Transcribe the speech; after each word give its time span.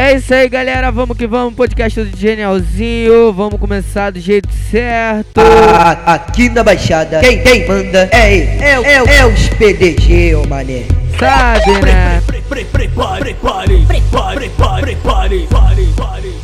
É 0.00 0.14
isso 0.14 0.32
aí, 0.32 0.48
galera. 0.48 0.90
Vamos 0.90 1.14
que 1.14 1.26
vamos. 1.26 1.52
Podcast 1.52 2.02
do 2.02 2.16
Genialzinho. 2.16 3.34
Vamos 3.34 3.60
começar 3.60 4.10
do 4.10 4.18
jeito 4.18 4.48
certo. 4.70 5.38
Ah, 5.38 6.14
aqui 6.14 6.48
na 6.48 6.64
Baixada, 6.64 7.20
quem 7.20 7.42
tem 7.42 7.68
manda 7.68 8.08
é 8.10 8.34
ele. 8.34 8.62
É, 8.62 8.80
é, 8.82 9.18
é 9.18 9.26
os 9.26 9.48
PDG, 9.50 10.36
ô 10.36 10.48
mané. 10.48 10.84
Sabe, 11.18 11.72
né? 11.84 12.22
Pre- 12.26 12.40
pre- 12.40 12.64
Prepare, 12.64 13.20
prepare, 13.20 13.84
prepare, 13.86 14.38
prepare, 14.38 14.80
prepare, 14.80 15.46
pare, 15.50 15.88
pare. 15.94 16.34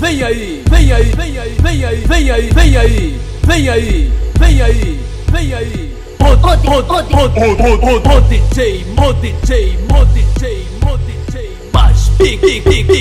Vem 0.00 0.24
aí, 0.24 0.64
vem 0.68 0.92
aí, 0.92 1.04
vem 1.16 1.38
aí, 1.38 1.56
vem 1.62 1.84
aí, 1.84 1.96
vem 2.08 2.30
aí, 2.32 2.50
vem 2.52 2.76
aí, 2.76 3.20
vem 3.46 3.68
aí, 3.68 4.12
vem 4.40 4.62
aí, 4.62 5.00
vem 5.30 5.54
aí. 5.54 5.96
O, 6.18 6.24
o, 6.24 6.34
o, 6.34 8.16
o 8.16 8.20
DJ, 8.22 8.84
o 8.98 9.12
DJ, 9.12 9.76
o 9.76 9.76
DJ, 9.76 9.78
o 9.88 10.04
DJ, 10.06 10.75
mais 10.75 10.75
pica, 12.18 12.46
pica, 12.46 12.92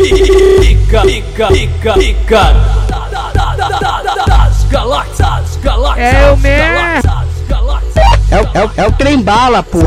pica, 0.62 1.02
pica, 1.02 1.48
pica, 1.48 1.94
pica, 1.94 2.44
da- 2.90 3.08
da- 3.10 3.32
da- 3.32 3.56
da- 3.56 3.80
da- 3.80 4.02
da- 4.16 4.26
das 4.26 4.64
galáxias, 4.70 5.60
galáxias, 5.64 6.14
É 6.14 6.30
eu 6.30 6.38
mesmo. 6.38 7.26
É, 8.32 8.42
o- 8.42 8.50
é, 8.54 8.66
o- 8.66 8.72
é 8.78 8.88
o 8.88 8.92
trem 8.94 9.22
bala, 9.22 9.64
pô. 9.64 9.80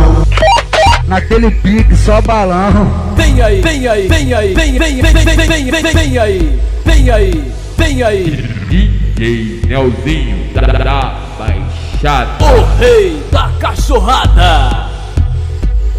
Naquele 1.07 1.51
pique, 1.51 1.97
só 1.97 2.21
balão. 2.21 3.15
Vem 3.17 3.41
aí, 3.43 3.61
vem 3.61 3.87
aí, 3.89 4.09
vem 4.09 4.35
aí, 4.35 4.55
vem, 4.55 4.79
vem, 4.79 5.01
vem, 5.01 5.13
vem, 5.13 5.25
vem, 5.25 5.37
vem, 5.37 5.71
vem, 5.71 5.93
vem 5.93 6.19
aí, 6.19 6.61
vem 6.85 7.11
aí, 7.11 7.53
vem 7.77 8.03
aí, 8.03 8.31
DJ 8.69 9.61
Nelzinho 9.67 10.53
da 10.55 11.13
Baixada. 11.39 12.45
o 12.45 12.79
rei 12.79 13.23
da 13.33 13.51
cachorrada. 13.59 14.88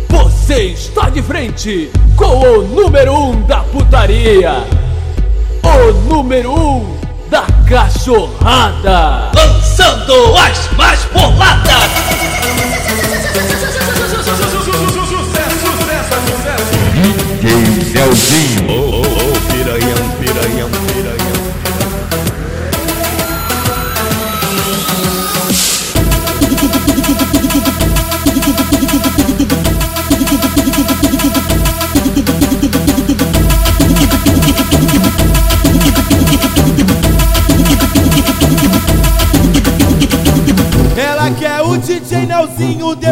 Você 0.09 0.63
está 0.63 1.09
de 1.09 1.21
frente 1.21 1.91
com 2.15 2.39
o 2.39 2.61
número 2.63 3.13
um 3.13 3.41
da 3.43 3.59
putaria, 3.59 4.63
o 5.63 5.93
número 6.09 6.51
um 6.51 6.97
da 7.29 7.45
cachorrada, 7.67 9.31
lançando 9.35 10.35
as 10.35 10.68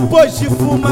depois 0.01 0.37
de 0.37 0.45
fumar. 0.45 0.86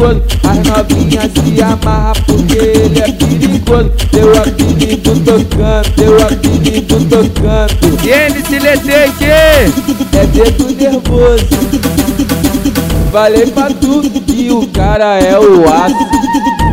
Perigoso. 0.00 0.22
As 0.48 0.58
novinhas 0.66 1.30
se 1.32 1.62
amarra 1.62 2.12
porque 2.26 2.56
ele 2.56 2.98
é 2.98 3.12
perigoso. 3.12 3.90
Teu 4.10 4.36
apelido 4.36 5.20
tocando, 5.20 5.94
teu 5.94 6.22
apelido 6.22 6.96
tocando. 7.04 8.04
E 8.04 8.10
MC 8.10 8.56
LTG 8.56 9.24
é 9.26 10.26
dedo 10.26 10.70
nervoso. 10.74 11.46
Falei 13.12 13.46
pra 13.46 13.70
tu 13.70 14.02
que 14.02 14.50
o 14.50 14.66
cara 14.68 15.18
é 15.18 15.38
o 15.38 15.68
aço. 15.68 15.96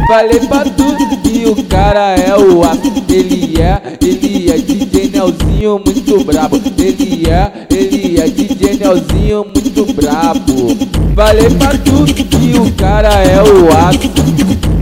Falei 0.07 0.40
pra 0.40 0.63
tu 0.63 0.96
que 1.28 1.46
o 1.46 1.64
cara 1.66 2.16
é 2.16 2.36
o 2.38 2.64
aço. 2.64 2.94
Ele 3.10 3.62
é, 3.62 3.82
ele 4.02 4.50
é 4.50 4.58
DJ 4.58 5.10
Nelzinho 5.10 5.82
muito 5.84 6.24
brabo. 6.24 6.62
Ele 6.78 7.30
é, 7.30 7.52
ele 7.70 8.20
é 8.20 8.28
DJ 8.30 8.78
Nelzinho 8.78 9.46
muito 9.54 9.94
brabo. 9.94 10.78
Falei 11.16 11.50
pra 11.52 11.78
tu 11.78 12.06
que 12.06 12.58
o 12.58 12.72
cara 12.74 13.14
é 13.14 13.42
o 13.42 13.68
aço. 13.76 14.10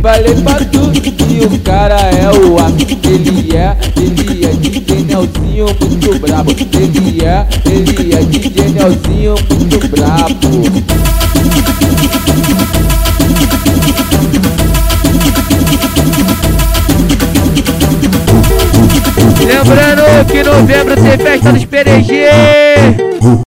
Falei 0.02 0.36
pra 0.36 0.56
tu 0.66 0.92
que 0.92 1.46
o 1.46 1.60
cara 1.60 2.00
é 2.00 2.30
o 2.30 2.60
aço. 2.60 2.76
Ele 3.04 3.56
é, 3.56 3.78
ele 3.98 4.46
é 4.46 4.50
DJ 4.50 5.04
Nelzinho 5.04 5.66
muito 5.80 6.20
brabo. 6.20 6.52
Ele 6.52 7.26
é, 7.26 7.48
ele 7.66 8.14
é 8.14 8.24
DJ 8.24 8.70
Nelzinho 8.70 9.36
muito 9.50 9.88
brabo. 9.88 10.96
Que 20.24 20.44
novembro 20.44 20.96
tem 20.96 21.18
festa 21.18 21.52
dos 21.52 21.66
PDG. 21.66 23.45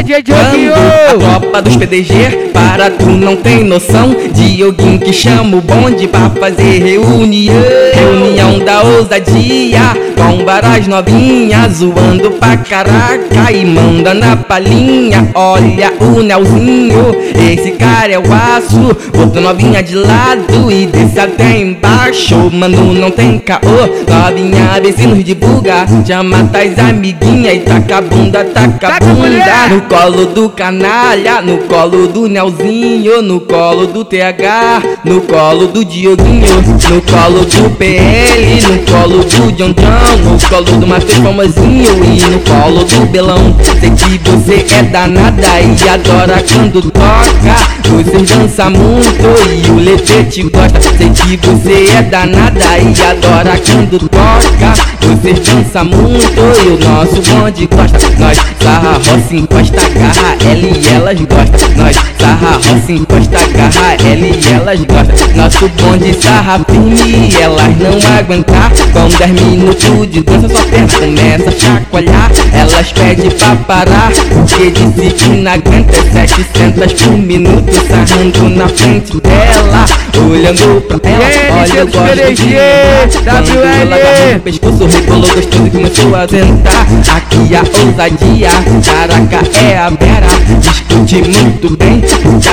É 0.00 0.02
de 0.02 0.22
Dioguinho. 0.22 0.72
A 0.72 1.14
tropa 1.18 1.60
dos 1.60 1.76
PDG, 1.76 2.50
para 2.54 2.90
tu 2.90 3.10
não 3.10 3.36
tem 3.36 3.64
noção. 3.64 4.16
Dioguinho 4.32 4.98
que 4.98 5.12
chama 5.12 5.58
o 5.58 5.60
bonde 5.60 6.08
pra 6.08 6.30
fazer 6.30 6.82
reunião. 6.82 7.54
Reunião 7.92 8.58
da 8.60 8.82
ousadia, 8.82 9.80
com 10.16 10.44
varas 10.44 10.86
novinhas 10.86 11.74
Zoando 11.74 12.30
pra 12.32 12.56
caraca 12.56 13.52
e 13.52 13.64
manda 13.66 14.14
na 14.14 14.36
palhinha. 14.36 15.28
Olha 15.34 15.92
o 16.00 16.22
Nelzinho, 16.22 17.14
esse 17.34 17.72
cara 17.72 18.12
é 18.12 18.18
o 18.18 18.22
aço. 18.32 18.96
Botou 19.14 19.42
novinha 19.42 19.82
de 19.82 19.96
lado 19.96 20.72
e 20.72 20.86
desce 20.86 21.20
até 21.20 21.58
embaixo. 21.58 22.50
Mano, 22.50 22.94
não 22.94 23.10
tem 23.10 23.38
caô, 23.38 23.60
novinha 24.08 24.80
vê 24.90 24.92
se 24.92 25.06
nos 25.06 25.24
divulga 25.24 25.86
Chama 26.06 26.48
tais 26.52 26.78
amiguinhas 26.78 27.54
e 27.54 27.60
taca 27.60 27.98
a 27.98 28.00
bunda, 28.00 28.44
taca 28.44 28.88
a 28.88 28.98
bunda 29.00 29.89
colo 29.90 30.24
do 30.26 30.48
canalha, 30.48 31.42
no 31.42 31.58
colo 31.58 32.06
do 32.06 32.28
Nelzinho, 32.28 33.22
no 33.22 33.40
colo 33.40 33.88
do 33.88 34.04
TH, 34.04 34.82
no 35.04 35.20
colo 35.22 35.66
do 35.66 35.84
Dioguinho, 35.84 36.62
no 36.62 37.02
colo 37.02 37.44
do 37.44 37.70
PL, 37.76 38.62
no 38.62 38.78
colo 38.86 39.24
do 39.24 39.52
John, 39.52 39.74
no 40.22 40.48
colo 40.48 40.78
do 40.78 40.86
Matheus 40.86 41.18
Famosinho 41.18 42.04
e 42.04 42.20
no 42.20 42.38
colo 42.38 42.84
do 42.84 43.06
Belão. 43.06 43.56
Sei 43.80 43.90
que 43.90 44.30
você 44.30 44.64
é 44.76 44.82
danada 44.84 45.60
e 45.60 45.88
adora 45.88 46.44
quando 46.48 46.82
toca. 46.92 47.80
Você 47.90 48.36
dança 48.36 48.70
muito 48.70 49.66
e 49.66 49.70
o 49.72 49.74
Lete 49.74 50.24
te 50.30 50.42
gosta. 50.44 50.80
Sei 50.96 51.10
que 51.10 51.36
você 51.48 51.90
é 51.96 52.02
danada 52.02 52.78
e 52.78 53.02
adora 53.02 53.58
quando 53.58 53.98
toca. 54.08 54.90
Você 55.00 55.32
dança 55.32 55.82
muito 55.82 56.40
e 56.64 56.68
o 56.68 56.78
nosso 56.78 57.20
bonde 57.22 57.66
gosta. 57.66 57.98
Nós 58.18 58.38
sarra, 58.62 58.92
roça, 58.92 59.34
encosta, 59.34 59.79
garra, 59.88 60.36
ela 60.44 60.66
e 60.66 60.94
elas 60.94 61.20
gostam. 61.20 61.70
Nós 61.76 61.96
sarra, 62.18 62.52
roça, 62.54 62.92
encosta, 62.92 63.38
garra, 63.54 63.96
ela 64.04 64.26
e 64.26 64.40
elas 64.52 64.80
gostam. 64.80 65.36
Nosso 65.36 65.68
bonde 65.68 66.14
sarra 66.14 66.60
firme 66.68 67.28
e 67.28 67.42
elas 67.42 67.76
não 67.78 68.18
aguentar. 68.18 68.70
Com 68.92 69.08
10 69.08 69.30
minutos 69.42 70.10
de 70.10 70.22
dança, 70.22 70.48
sua 70.48 70.64
perna 70.66 70.88
começa 70.88 71.48
a 71.48 71.52
chacoalhar. 71.52 72.30
Elas 72.52 72.92
pedem 72.92 73.30
pra 73.30 73.56
parar, 73.56 74.12
porque 74.32 74.70
disse 74.70 75.14
que 75.14 75.28
não 75.28 75.52
aguenta 75.52 75.92
700 76.12 76.92
por 76.92 77.18
minuto. 77.18 77.72
Sarrando 77.72 78.48
na 78.50 78.68
frente 78.68 79.20
dela, 79.20 79.84
olhando 80.16 80.80
pra 80.82 81.10
ela. 81.10 81.30
E 81.30 81.70
Olha, 81.70 81.78
eu 81.78 81.86
gosto 81.86 82.34
de 82.34 82.54
WL. 82.54 83.64
ela 83.82 83.96
agarra 83.96 84.34
no 84.34 84.40
pescoço, 84.40 84.86
rebolou 84.86 85.20
gostoso 85.20 85.66
e 85.66 85.70
começou 85.70 86.14
a 86.14 86.28
sentar. 86.28 86.86
Aqui 87.16 87.54
a 87.54 87.86
ousadia, 87.86 88.50
caraca 88.84 89.40
é 89.60 89.69
a 89.76 89.90
vera. 89.90 90.26
Escute 90.60 91.22
muito 91.22 91.76
bem, 91.76 92.02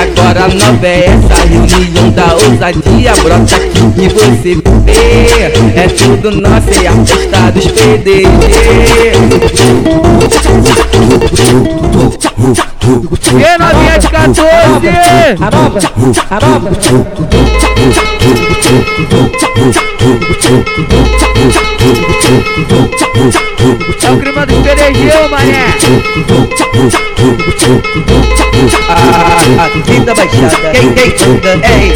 agora 0.02 0.48
nova 0.48 0.88
é 0.88 1.06
essa 1.06 1.48
reunião 1.48 2.10
da 2.12 2.34
ousadia. 2.34 3.14
Brota 3.24 3.56
aqui 3.56 3.92
que 3.94 4.10
você 4.10 4.56
vê, 4.86 5.80
é 5.80 5.88
tudo 5.88 6.32
nosso 6.32 6.70
e 6.82 6.88
a 6.88 6.92
festa 7.06 7.52
dos 7.52 7.68
PDG. 7.68 8.28
E 13.28 13.58
novinha 13.58 14.00
de 14.00 14.08
14. 14.08 14.88
A 15.40 15.52
nova, 15.52 15.80
a 16.30 16.40
nova. 16.46 16.70
É 24.04 24.12
o 24.12 24.18
clima 24.20 24.46
dos 24.46 24.58
mané. 24.58 25.27
Aqui 29.58 30.00
da 30.02 30.14
Baixada, 30.14 30.72
quem 30.74 30.92
tem 30.92 31.08
manda 31.48 31.66
é 31.66 31.94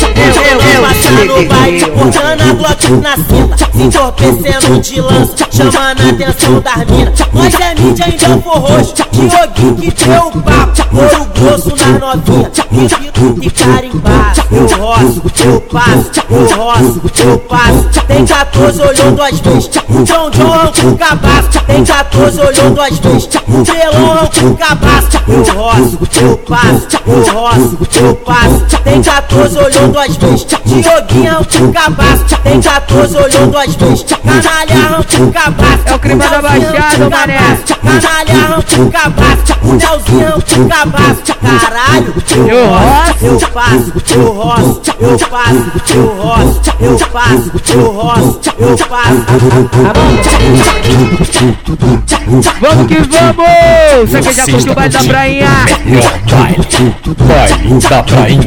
eu, 0.54 0.62
eu, 0.62 1.50
vai 1.50 1.76
eu, 1.76 1.96
botando 1.96 2.42
a 2.42 2.54
Glock 2.54 2.90
na 3.02 3.18
cinta 3.18 3.58
Se 3.76 3.84
entorpecendo 3.84 4.80
de 4.80 5.02
lança 5.02 5.36
Chamando 5.52 6.02
a 6.02 6.10
atenção 6.10 6.60
das 6.62 6.86
minas 6.86 7.20
Nós 7.34 7.54
é 7.60 7.76
mídia 7.76 8.06
em 8.08 8.18
Belfor 8.18 8.60
Roxo 8.60 8.94
Dioguinho 9.12 9.76
que 9.76 10.06
deu 10.06 10.28
o 10.28 10.42
papo 10.42 10.72
Ouro 10.96 11.26
grosso 11.36 11.76
nas 11.76 12.00
novinhas 12.00 12.52
Repito 12.72 13.40
e 13.42 13.50
carimbado 13.50 14.42
Eu 14.52 14.68
roço, 14.78 15.22
eu 15.44 15.62
passo 15.62 16.12
Eu 16.30 16.58
roço, 16.58 17.02
eu 17.26 17.40
passo 17.40 17.90
Tem 18.08 18.26
14 18.26 18.82
olhou 18.82 19.12
duas 19.12 19.40
vezes 19.40 19.70
John 19.70 20.30
John 20.30 20.72
com 20.82 20.96
cabaço 20.96 21.60
Tem 21.68 21.84
14 21.84 22.40
olhou 22.40 22.70
duas 22.72 23.00
Pelão 23.82 24.28
com 24.28 24.56
cabaço 24.56 25.10
Eu 25.28 25.56
roço, 25.56 25.98
eu 26.22 26.38
passo 26.38 26.88
Eu 27.08 27.34
roço, 27.34 27.78
eu 28.00 28.16
passo 28.18 28.66
Tem 28.84 29.02
14 29.02 29.58
olhou 29.58 29.88
duas 29.88 30.16
vezes 30.18 30.46
Dioguinho 30.66 31.38
com 31.52 31.74
cabaço 31.74 32.26
Tem 32.44 32.62
14 32.62 33.18
olhou 33.18 33.48
duas 33.48 33.76
vezes 33.76 34.04
Canalha 34.04 35.04
com 35.04 35.32
cabaço 35.32 35.82
É 35.86 35.96
o 35.96 36.00
crime 36.00 36.20
da 36.20 36.42
Baixada, 36.42 37.10
mané. 37.10 37.58
Canalha 37.82 38.64
com 38.70 38.92
cabaço 38.92 39.54
O 39.64 39.74
Nelzinho 39.74 40.34
com 40.48 40.68
cabaço 40.70 41.32
Caralho, 41.42 42.14
Eu 42.48 42.68
roço. 42.68 43.26
eu 43.26 43.40
passo, 43.50 43.94
eu 44.14 44.32
roço, 44.32 44.82
eu 45.00 45.18
passo, 45.28 45.72
eu 45.96 46.06
roço, 46.22 46.62
eu 46.80 47.00
passo, 47.10 47.52
eu 47.74 47.92
roço, 47.92 48.40
eu 48.60 48.78
passo. 48.88 49.22
Vamos 52.62 52.88
que 52.88 52.96
vamos! 52.96 53.71
Você 54.02 54.22
que 54.22 54.34
já 54.34 54.46
curtiu 54.48 54.72
o 54.72 54.76
baile 54.76 54.94
da 54.94 55.04
prainha? 55.04 55.48
Baile 57.28 57.80
da 57.90 58.04
prainha. 58.04 58.42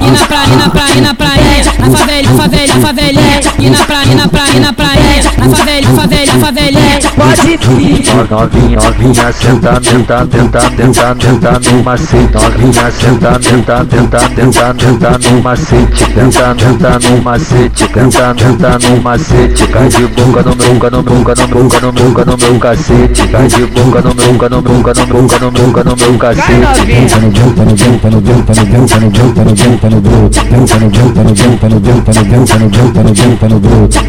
E 0.00 0.10
na 0.10 0.26
praia, 0.26 0.48
e 0.48 0.56
na 0.56 0.68
praia, 0.70 0.94
e 0.94 1.00
na 1.00 1.14
praia, 1.14 1.64
na 1.78 1.90
favela, 1.90 2.28
na 2.28 2.36
favela, 2.36 2.74
na 2.74 2.80
favela, 2.80 3.20
e 3.58 3.70
na 3.70 3.78
praia, 3.84 4.08
e 4.08 4.14
na 4.14 4.28
praia, 4.28 4.56
e 4.56 4.60
na 4.60 4.72
praia, 4.72 5.22
na 5.38 5.48
favela, 5.48 5.88
na 5.88 5.96
favela, 5.96 6.32
na 6.32 6.38
favela. 6.38 6.80
Pode 7.16 7.56
vir. 7.56 8.04
Novinha, 8.30 8.78
novinha, 8.80 9.32
senta, 9.32 9.80
tenta, 9.80 10.26
tenta, 10.26 10.60
tenta, 10.70 11.14
tenta 11.14 11.52
no 11.70 11.82
macete. 11.82 12.34
Novinha, 12.34 12.90
senta, 12.90 13.38
tenta, 13.38 13.84
tenta, 13.84 14.20
tenta, 14.28 14.74
tenta 14.74 15.18
no 15.18 15.42
macete. 15.42 16.04
Tenta, 16.14 16.54
tenta 16.54 16.98
no 16.98 17.22
macete, 17.22 17.88
tenta, 17.88 18.34
tenta 18.34 18.78
no 18.78 19.02
macete. 19.02 19.66
Cai 19.68 19.88
de 19.88 20.06
boca 20.06 20.42
no 20.42 20.56
meu, 20.56 20.74
boca 20.74 20.90
no 20.90 21.02
meu, 21.02 21.14
boca 21.14 21.34
no 21.34 21.48
meu, 21.48 21.64
boca 21.64 21.80
no 21.80 21.92
meu, 21.92 22.04
boca 22.04 22.24
no 22.24 22.36
meu 22.36 22.58
cacete. 22.58 23.28
Cai 23.28 23.46
de 23.48 23.66
boca 23.66 24.00
no 24.00 24.14
meu, 24.14 24.17
boca 24.18 24.48
no 24.48 24.60
boca 24.60 24.92
no 24.94 25.06
boca 25.06 25.38
no 25.38 25.50
boca 25.50 25.84
no 25.84 25.96
meu 25.96 26.18
cacete. 26.18 26.52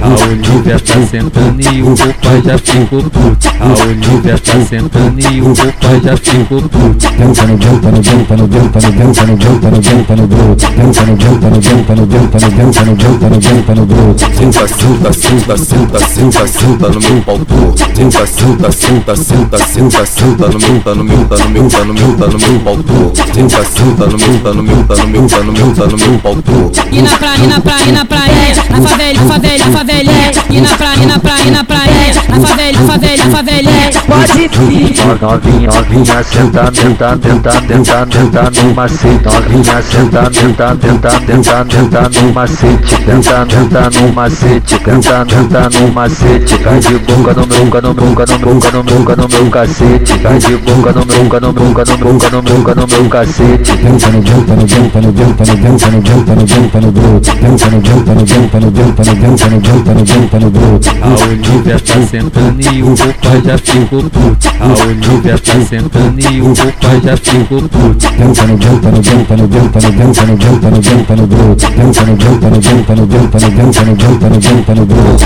A 0.01 0.07
Olivia 0.25 0.79
tá 0.79 0.95
sentando 1.09 1.61
e 1.61 1.83
o 1.83 1.95
pai 1.95 2.41
já 2.43 2.57
ficou 2.57 3.03
puto. 3.03 3.49
A 3.59 3.67
Olivia 3.83 4.37
tá 4.37 4.53
sentando 4.67 5.19
e 5.19 5.41
o 5.41 5.53
pai 5.53 6.01
já 6.03 6.17
ficou 6.17 6.61
puto. 6.61 7.07
Dança 7.17 7.45
no 7.45 7.61
jumpa 7.61 7.91
no 7.91 8.03
jumpa 8.03 8.35
no 8.35 8.47
jumpa 8.47 8.79
no 8.79 8.91
jumpa 8.91 9.25
no 9.25 9.41
jumpa 9.41 9.69
no 9.69 9.81
jumpa 9.81 10.15
no 10.15 10.27
bruto. 10.27 10.65
Dança 10.77 11.05
no 11.05 11.19
jumpa 11.19 11.49
no 11.49 11.61
jumpa 11.61 11.95
no 11.95 12.05
jumpa 12.09 12.39
no 12.39 12.49
jumpa 12.49 12.85
no 12.85 12.95
jumpa 12.99 13.29
no 13.29 13.41
jumpa 13.41 13.75
no 13.75 13.85
bruto. 13.85 14.25
Senta, 14.35 14.67
senta, 14.67 15.13
senta, 15.13 15.57
senta, 15.57 15.99
senta, 15.99 16.47
senta 16.47 16.89
no 16.89 16.99
meu 16.99 17.21
pau 17.23 17.37
duro. 17.37 17.75
Senta, 17.95 18.25
senta, 18.25 18.71
senta, 18.71 19.15
senta, 19.15 19.57
senta 19.57 19.98
senta 20.05 20.47
no 20.47 20.59
meu, 20.59 20.81
tá 20.81 20.95
no 20.95 21.03
meu, 21.03 21.25
tá 21.25 21.37
no 21.37 21.49
meu, 21.49 21.67
tá 21.69 21.85
no 21.85 21.93
meu, 21.93 22.17
tá 22.17 22.27
no 22.27 22.39
meu 22.39 22.59
pau 22.59 22.77
tu. 22.77 23.11
Senta, 23.33 23.63
senta 23.65 24.05
no 24.07 24.17
meu, 24.17 24.39
tá 24.39 24.53
no 24.53 24.63
meu, 24.63 24.83
tá 24.85 24.95
no 24.95 25.07
meu, 25.07 25.27
tá 25.27 25.37
no 25.39 25.51
meu, 25.51 25.75
tá 25.75 25.85
no 25.85 25.97
meu 25.97 26.19
pau 26.19 26.35
tu. 26.35 26.71
E 26.91 27.01
na 27.01 27.17
praia, 27.17 27.47
na 27.47 27.59
praia, 27.59 27.91
na 27.91 28.05
praia, 28.05 28.55
na 28.69 28.81
favela, 28.81 29.19
favela, 29.27 29.65
favela, 29.65 30.11
e 30.49 30.61
na 30.61 30.69
praia, 30.69 31.05
na 31.05 31.19
praia, 31.19 31.51
na 31.51 31.63
praia, 31.63 32.13
na 32.29 32.39
favela, 32.39 32.77
favela, 32.87 33.23
favela. 33.25 33.71
Pode 34.07 34.47
vir. 34.47 34.95
Novinha, 35.21 35.69
novinha, 35.69 36.23
senta, 36.23 36.71
tenta, 36.71 37.17
tenta, 37.17 37.61
tenta, 37.61 38.05
tenta 38.05 38.51
no 38.61 38.73
macete. 38.73 39.25
Novinha, 39.25 39.81
senta, 39.81 40.29
tenta, 40.29 40.75
tenta, 40.75 41.11
tenta, 41.25 41.65
tenta 41.65 42.09
no 42.21 42.33
macete. 42.33 42.95
Tenta, 43.05 43.45
tenta 43.45 43.89
no 43.99 44.13
macete, 44.13 44.79
tenta, 44.79 45.25
tenta 45.25 45.69
no 45.69 45.93
macete. 45.93 46.57
Cai 46.59 46.79
de 46.79 46.97
boca 46.99 47.33
no 47.33 47.47
meu, 47.47 47.65
boca 47.65 47.81
no 47.81 47.93
meu, 47.93 48.05
boca 48.05 48.25
no 48.25 48.39
meu, 48.39 48.55
boca 48.55 49.15
no 49.15 49.27
meu, 49.27 49.39
meu 49.43 49.49
cacete, 49.89 50.47
de 50.47 50.57
boca 50.57 50.91
no 50.93 51.05
meu, 51.05 51.23
boca 51.23 51.39
no 51.39 51.53
meu, 51.53 51.65
boca 51.65 51.85
no 51.85 51.97
meu, 51.97 52.13
boca 52.13 52.29
no 52.29 52.43
meu, 52.43 52.57
boca 52.57 52.75
no 52.75 52.87
meu 52.87 53.09
cacete. 53.09 53.71
Jumpa 53.79 54.09
no 54.09 54.21
jumpa 54.21 54.55
no 54.55 54.67
jumpa 54.67 55.01
no 55.01 55.11
jumpa 55.11 55.45
no 55.45 55.55
jumpa 55.55 55.89
no 55.89 56.01
jumpa 56.01 56.35
no 56.35 56.47
jumpa 56.47 56.79
no 56.81 56.91
boot. 56.91 57.25
Jumpa 57.25 57.69
no 57.69 57.81
jumpa 57.81 58.13
no 58.13 58.25
jumpa 58.25 58.59
no 58.59 58.71
jumpa 58.71 59.03
no 59.03 59.13
jumpa 59.15 59.49
no 59.49 59.59
jumpa 59.59 59.93
no 59.93 60.05
jumpa 60.05 60.39
no 60.39 60.49
boot. 60.51 60.89
A 60.89 61.07
Olivia 61.25 61.79
tá 61.79 62.01
sentando 62.07 62.61
e 62.61 62.83
o 62.83 62.95
pai 62.95 63.41
já 63.45 63.57
ficou 63.57 64.03
puto. 64.03 64.47
A 64.59 64.67
Olivia 64.85 65.37
tá 65.37 65.53
sentando 65.67 66.19
e 66.19 66.41
o 66.41 66.53
pai 66.53 67.01
já 67.03 67.17
ficou 67.17 67.61
puto. 67.61 68.07
Jumpa 68.17 68.43
no 68.45 68.57
jumpa 68.61 68.91
no 68.91 69.03
jumpa 69.03 69.35
no 69.35 69.47
jumpa 69.47 69.79
no 69.79 69.91
jumpa 69.91 70.25
no 70.25 70.35
jumpa 70.37 70.69
no 70.69 70.81
jumpa 70.81 71.15
no 71.15 71.27
boot. 71.27 71.61
Jumpa 71.61 72.03
no 72.05 72.15
jumpa 72.19 72.49
no 72.49 72.61
jumpa 72.61 72.95
no 72.95 73.05
jumpa 73.07 73.39
no 73.39 73.49
jumpa 73.49 73.85
no 73.85 73.95
jumpa 73.95 74.29
no 74.29 74.39
jumpa 74.39 74.75
no 74.75 74.85
boot. 74.85 75.19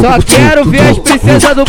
Só 0.00 0.18
quero 0.26 0.64
ver 0.70 0.88
as 0.88 0.98
princesas 0.98 1.54
do. 1.54 1.66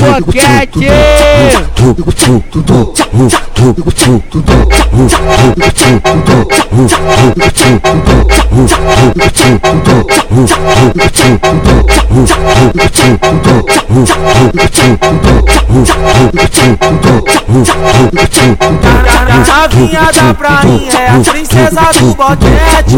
A 19.49 19.67
vinha 19.67 20.11
da 20.13 20.33
prainha 20.33 20.91
é 20.93 21.09
a 21.09 21.19
princesa 21.19 21.81
do 21.99 22.15
boquete 22.15 22.97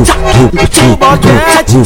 Do 0.69 0.97
boquete, 0.97 1.77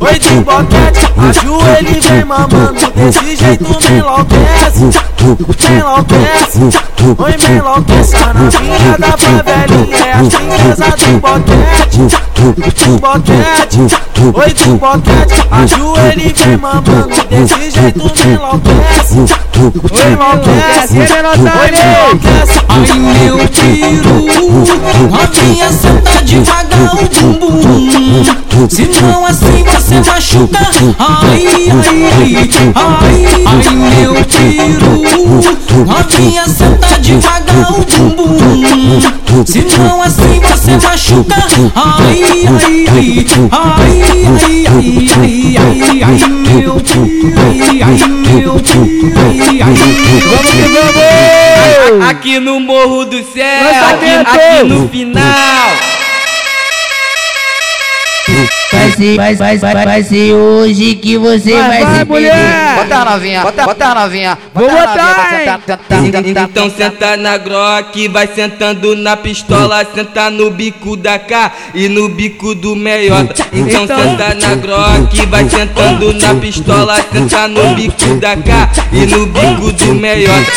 oi 0.00 0.18
do 0.18 0.44
boquete 0.44 1.08
Ajoelha 1.18 1.90
e 1.90 2.00
vem 2.00 2.24
mamando, 2.24 2.92
desse 2.94 3.36
jeito 3.36 3.64
me 3.64 3.98
enlouquece 3.98 4.80
Me 4.80 5.76
enlouquece, 5.76 6.57
oi 6.60 7.36
me 7.36 7.58
enlouquece 7.58 8.16
A 8.16 8.34
novinha 8.34 8.98
da 8.98 9.16
favelinha 9.16 9.96
é 9.96 10.12
a 10.12 10.18
princesa 10.18 10.90
do 10.96 11.18
boquete 11.20 11.98
Do 14.14 14.36
oi 14.36 14.52
do 14.52 14.76
boquete 14.76 15.46
Ajoelha 15.50 16.22
e 16.22 16.32
vem 16.32 16.56
mamando, 16.56 17.08
desse 17.30 17.54
me 17.56 18.34
enlouquece 18.34 19.14
enlouquece, 19.58 20.96
enlouquece 21.78 22.60
Ai 22.68 22.86
meu 22.98 23.38
piru, 23.48 24.16
novinha 25.10 25.68
senta 25.72 26.22
devagar 26.24 26.94
o 26.94 27.38
bumbum 27.38 28.24
Senão 28.68 29.26
assim 29.26 29.64
você 29.64 30.10
machuca 30.10 30.58
Ai, 30.98 31.46
ai, 31.70 31.96
ai, 32.26 32.50
ai, 32.74 33.26
ai 33.46 33.74
meu 33.74 34.14
piru 34.24 34.98
Novinha 35.86 36.47
senta 36.48 36.98
de 36.98 37.16
cagão 37.18 37.80
de 37.86 38.00
bumbum. 38.14 38.98
Se 39.46 39.60
não 39.78 40.02
assim 40.02 40.40
você 40.40 40.72
machuca. 40.86 41.36
Ai, 41.74 42.22
ai, 42.46 42.86
ai, 42.88 43.26
ai, 43.52 44.02
ai, 44.26 44.66
ai, 44.66 45.56
ai, 45.56 46.02
ai, 46.02 46.28
meu 46.28 46.76
ai, 47.36 47.82
ai, 47.82 48.08
meu 48.08 48.54
ai, 49.16 49.62
ai. 49.62 49.74
Aqui 52.10 52.38
no 52.40 52.58
Morro 52.60 53.04
do 53.04 53.18
Céu, 53.18 53.68
aqui, 53.90 54.06
aqui 54.06 54.64
no 54.64 54.88
final. 54.88 55.68
Vai 58.70 58.90
ser, 58.92 59.16
vai, 59.16 59.34
vai, 59.34 59.58
vai, 59.58 59.84
vai 59.84 60.02
ser 60.02 60.32
hoje 60.34 60.94
que 60.96 61.16
você 61.16 61.52
Vai, 61.52 61.68
vai, 61.68 61.84
vai, 61.84 61.98
se 62.00 62.04
mulher! 62.04 62.32
perder. 62.32 62.74
Bota 62.84 62.96
a 62.96 63.04
novinha, 63.10 63.42
bota, 63.42 63.64
bota 63.64 63.86
a 63.86 63.94
novinha. 63.94 64.38
Vou 64.54 64.68
Bota 64.68 64.82
a 64.82 64.86
botar, 64.86 65.02
novinha 65.16 65.40
hein? 65.40 65.60
sentar, 65.88 66.24
sentar, 66.24 66.44
Então 66.50 66.70
senta 66.70 67.16
na 67.16 67.38
groque, 67.38 68.08
vai 68.08 68.26
sentando 68.28 68.94
na 68.94 69.16
pistola, 69.16 69.86
senta 69.94 70.30
no 70.30 70.50
bico 70.50 70.96
da 70.96 71.18
K 71.18 71.52
e 71.74 71.88
no 71.88 72.08
bico 72.10 72.54
do 72.54 72.76
meiota. 72.76 73.46
Então 73.52 73.84
Então- 73.84 73.98
senta 73.98 74.34
na 74.34 74.54
groque, 74.54 75.26
vai 75.26 75.48
sentando 75.48 76.12
na 76.12 76.34
pistola, 76.34 76.96
senta 77.12 77.48
no 77.48 77.74
bico 77.74 78.14
da 78.16 78.36
K 78.36 78.68
e 78.92 79.06
no 79.06 79.26
bico 79.26 79.72
do 79.72 79.94
meiota. 79.94 80.52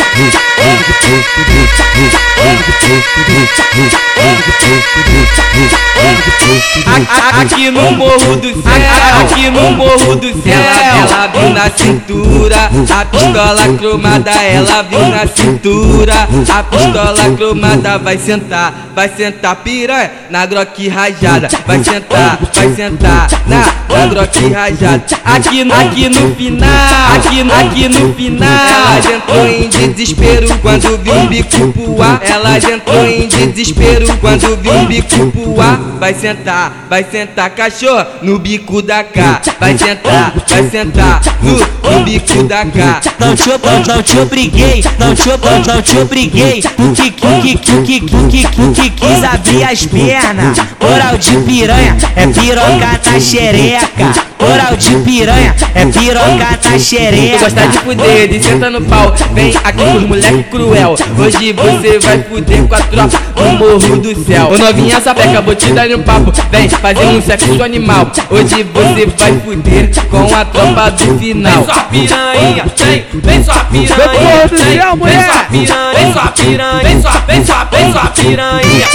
A- 6.85 7.39
a- 7.39 7.39
Aqui 7.71 7.79
no 7.79 7.91
morro 7.93 8.35
do 8.35 8.61
céu, 8.61 9.21
aqui 9.21 9.49
no 9.49 9.71
morro 9.71 10.15
do 10.17 10.43
céu, 10.43 10.59
ela 11.07 11.27
viu 11.27 11.49
na 11.51 11.69
cintura, 11.69 12.69
a 12.99 13.05
pistola 13.05 13.77
cromada, 13.77 14.31
ela 14.31 14.81
viu 14.81 14.99
na 15.07 15.25
cintura, 15.25 16.27
a 16.53 16.63
pistola 16.63 17.35
cromada 17.37 17.97
vai 17.97 18.17
sentar, 18.17 18.91
vai 18.93 19.07
sentar 19.07 19.55
piranha 19.57 20.11
na 20.29 20.45
groque 20.45 20.89
rajada, 20.89 21.47
vai 21.65 21.81
sentar, 21.81 22.39
vai 22.53 22.75
sentar 22.75 23.29
na, 23.47 23.95
na 23.95 24.05
groque 24.07 24.49
rajada. 24.49 25.05
Aqui, 25.23 25.61
aqui 25.61 26.09
no 26.09 26.35
final, 26.35 26.69
aqui, 27.15 27.41
aqui 27.41 27.87
no 27.87 28.13
final, 28.13 28.49
ela 28.49 29.15
entrou 29.15 29.47
em 29.47 29.69
desespero 29.69 30.59
quando 30.61 31.01
viu 31.01 31.13
um 31.13 31.27
bico 31.27 31.71
pro 31.71 32.01
ar, 32.01 32.19
ela 32.21 32.57
entrou 32.57 33.05
em 33.05 33.27
desespero 33.27 34.17
quando 34.17 34.61
viu 34.61 34.73
um 34.73 34.85
bico 34.85 35.31
pro 35.31 35.61
ar, 35.61 35.77
vai 35.97 36.13
sentar, 36.13 36.87
vai 36.89 37.05
sentar 37.09 37.60
cachorro 37.61 38.07
no 38.23 38.39
bico 38.39 38.81
da 38.81 39.03
cá, 39.03 39.39
vai 39.59 39.77
sentar, 39.77 40.33
vai 40.49 40.67
sentar 40.67 41.21
no, 41.43 41.91
no 41.91 42.03
bico 42.03 42.43
da 42.45 42.65
cá. 42.65 42.99
Não 43.19 43.35
te, 43.35 43.49
não, 43.49 43.95
não 43.95 44.01
te 44.01 44.17
obriguei, 44.17 44.83
não 44.97 45.13
te, 45.13 45.29
não, 45.67 45.81
te 45.83 45.97
obriguei. 45.99 46.63
Tu 46.63 46.93
que, 46.93 47.11
que, 47.11 47.55
que, 47.55 47.57
que, 47.57 47.99
que, 47.99 48.01
que, 48.01 48.47
que, 48.47 48.73
que 48.73 48.89
quis 48.89 49.23
abrir 49.23 49.63
as 49.63 49.85
pernas. 49.85 50.57
Oral 50.79 51.17
de 51.19 51.37
piranha 51.43 51.95
é 52.15 52.25
piroca 52.25 52.99
na 53.11 53.19
xereca. 53.19 54.31
Oral 54.39 54.75
de 54.75 54.95
piranha 55.03 55.55
é 55.75 55.85
piroca 55.85 56.59
na 56.65 56.79
xereca. 56.79 57.37
gosta 57.37 57.67
de 57.67 57.77
fuder, 57.77 58.27
de 58.27 58.43
senta 58.43 58.69
no 58.71 58.81
pau 58.81 59.13
Vem 59.33 59.53
aqui 59.63 59.83
com 59.83 59.97
os 59.97 60.03
moleque 60.03 60.43
cruel 60.49 60.95
Hoje 61.17 61.53
você 61.53 61.99
vai 61.99 62.23
fuder 62.23 62.63
com 62.63 62.75
a 62.75 62.79
tropa 62.79 63.17
do 63.35 63.43
morro 63.59 63.97
do 63.97 64.25
céu 64.25 64.49
Ô 64.51 64.57
novinha 64.57 64.99
sapeca, 64.99 65.41
vou 65.41 65.53
te 65.53 65.71
dar 65.71 65.87
um 65.91 66.01
papo 66.01 66.31
Vem 66.51 66.67
fazer 66.67 67.05
um 67.05 67.21
sexo 67.21 67.50
animal 67.59 68.11
Hoje 68.29 68.63
você 68.63 69.05
vai 69.05 69.39
fuder 69.39 69.89
com 70.09 70.35
a 70.35 70.45
tropa 70.45 70.91
do 70.91 71.19
final 71.19 71.63
Vem 71.63 71.65
só 71.65 71.83
piranha, 71.83 72.65
vem, 72.77 73.05
vem 73.13 73.43
só 73.43 73.53
piranha, 73.65 74.47
Vem, 74.47 75.23
só 75.23 75.45
piranha, 75.47 75.81
vem 75.93 76.13
só 76.13 76.27
piranha, 76.27 76.83
vem 76.83 77.01
só, 77.01 77.11
vem 77.27 77.43
vem 77.71 77.93
só 77.93 78.05
piranha. 78.07 78.87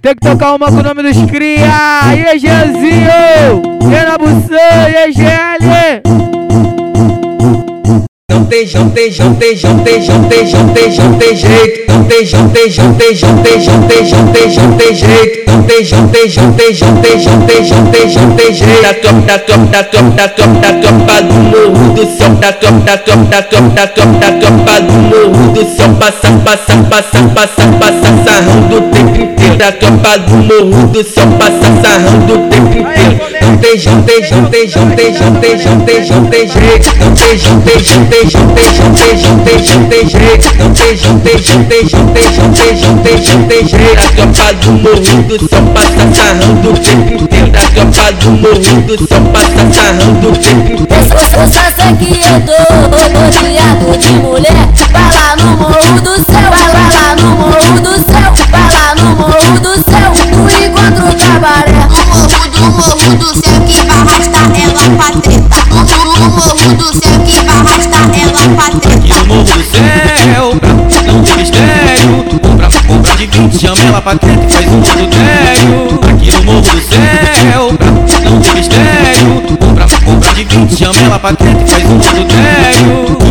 Tem 0.00 0.14
que 0.14 0.20
tocar 0.20 0.54
uma 0.54 0.66
com 0.66 0.78
o 0.78 0.82
nome 0.82 1.02
dos 1.02 1.30
cria. 1.30 1.66
E 2.16 2.26
aí, 2.26 2.38
Jeanzinho? 2.38 3.62
Renan 3.88 4.18
Bussan, 4.18 4.90
e 4.90 4.96
aí, 4.96 5.12
GL? 5.12 6.33
Não 8.34 8.44
tem, 8.46 8.66
não 8.74 8.90
tem, 8.90 9.14
não 9.16 9.32
tem, 9.36 9.56
não 9.62 9.78
tem, 9.78 10.02
não 10.02 10.24
tem, 10.24 10.48
não 10.48 10.68
tem, 10.74 10.90
não 10.90 11.14
tem 11.14 11.36
jeito. 11.36 11.92
Não 11.92 12.02
tem, 12.04 12.26
não 12.32 12.48
tem, 12.48 12.68
não 12.74 12.94
tem, 12.94 13.14
não 13.14 13.38
tem, 13.38 13.62
não 13.62 13.86
tem, 13.86 14.10
não 14.10 14.26
tem, 14.32 14.56
não 14.56 14.72
tem 14.76 14.94
jeito. 14.96 15.44
Não 15.46 15.62
tem, 15.62 15.86
não 15.86 16.08
tem, 16.08 16.28
não 16.34 16.52
tem, 16.52 16.74
não 16.74 16.96
tem, 17.00 17.22
não 17.22 17.46
tem, 17.46 17.70
não 17.70 17.86
tem, 17.92 18.10
não 18.12 18.34
tem 18.34 18.52
jeito. 18.52 18.82
Da 18.82 18.92
tropa, 18.94 19.20
da 19.20 19.38
tropa, 19.38 19.62
do 21.22 21.34
morro 21.34 21.94
do 21.94 22.04
céu 22.06 22.24
Passa, 31.38 31.70
tempo 32.50 32.78
inteiro 32.78 33.43
Tem, 33.74 33.82
não 33.90 34.02
tem, 34.04 34.20
não 34.30 34.50
tem 34.50 34.68
jeito. 34.68 34.84
Não 34.84 35.00
tem, 35.00 35.18
não 35.18 35.40
tem, 35.40 35.58
não 35.58 35.80
tem, 35.84 36.06
não 36.06 36.26
tem, 36.30 36.54
não 36.54 36.86
tem, 42.04 42.76
não 42.78 42.98
tem, 43.02 43.18
não 43.34 43.48
tem 43.48 43.66
jeito. 43.66 44.14
Da 44.14 44.26
tropa 44.28 44.54
do 44.54 44.72
morro 44.72 45.22
do 45.22 45.48
céu 45.48 45.62
Passa, 45.74 46.04
sarrando 46.14 46.70
o 46.70 46.78
tempo 46.78 47.14
inteiro 47.14 47.50
Da 47.50 47.60
tropa 47.70 48.12
do 48.12 48.30
morro 48.30 48.82
do 48.82 49.08
céu 49.08 49.20
Passa, 49.32 49.62
sarrando 49.72 50.28
o 50.28 50.36
tempo 50.36 50.72
inteiro 50.72 50.86
Eu 50.90 51.48
só 51.48 51.66
sei 51.74 51.96
que 51.96 52.14
eu 52.20 52.38
tô 52.46 52.56
rodeado 52.94 53.98
de 53.98 54.12
mulher 54.12 54.63
do 66.84 66.92
céu 66.92 67.18
que 67.20 67.32
vai 67.46 67.56
arrastar 67.56 68.10
ela 68.20 68.56
pra 68.56 68.78
treta 68.78 68.98
Aqui 68.98 69.08
no 69.14 69.26
morro 69.26 69.44
do 69.44 69.64
céu, 69.64 70.52
não 71.06 71.22
ter 71.22 71.36
mistério. 71.36 72.24
Compra, 72.42 72.68
compra 72.86 73.16
de 73.16 73.26
20, 73.26 73.58
chama 73.58 73.84
ela 73.88 74.02
pra 74.02 74.16
treta 74.16 74.44
e 74.44 74.52
faz 74.52 74.66
um 74.66 74.78
adultério 74.78 76.00
Aqui 76.10 76.32
no 76.32 76.44
morro 76.44 76.60
do 76.60 76.80
céu, 76.82 77.70
não 78.24 78.40
ter 78.40 78.54
mistério. 78.54 79.42
Compra, 79.58 79.86
compra 80.04 80.34
de 80.34 80.44
20, 80.44 80.76
chama 80.76 81.00
ela 81.06 81.18
pra 81.18 81.32
treta 81.34 81.62
e 81.62 81.70
faz 81.70 81.84
um 81.84 81.96
adultério 81.96 83.24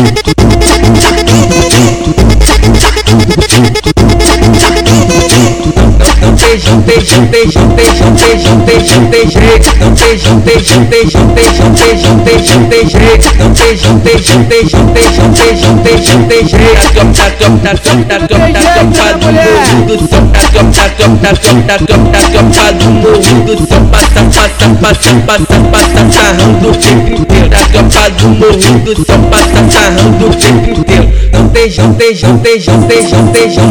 Thank 0.00 0.26
you. 0.28 0.39
Não 7.20 7.26
tem, 7.26 7.44
não 7.44 9.10
tem 9.10 9.28
jeito. 9.28 9.78
Não 9.78 9.94
tem, 9.94 10.16
não 10.24 10.40
tem, 10.40 10.60
não 10.64 10.86
tem, 10.86 11.04
não 11.04 11.34
tem, 11.34 11.50
não 11.50 11.74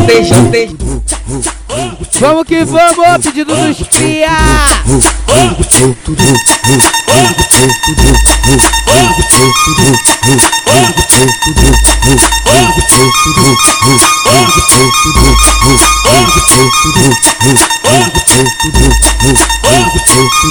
tem, 0.02 0.26
não 0.30 0.46
tem, 0.52 0.70
Vamos 2.20 2.44
que 2.46 2.66
vamos, 2.66 3.24
pedido 3.24 3.56
dos 3.56 3.88
cria. 3.88 4.30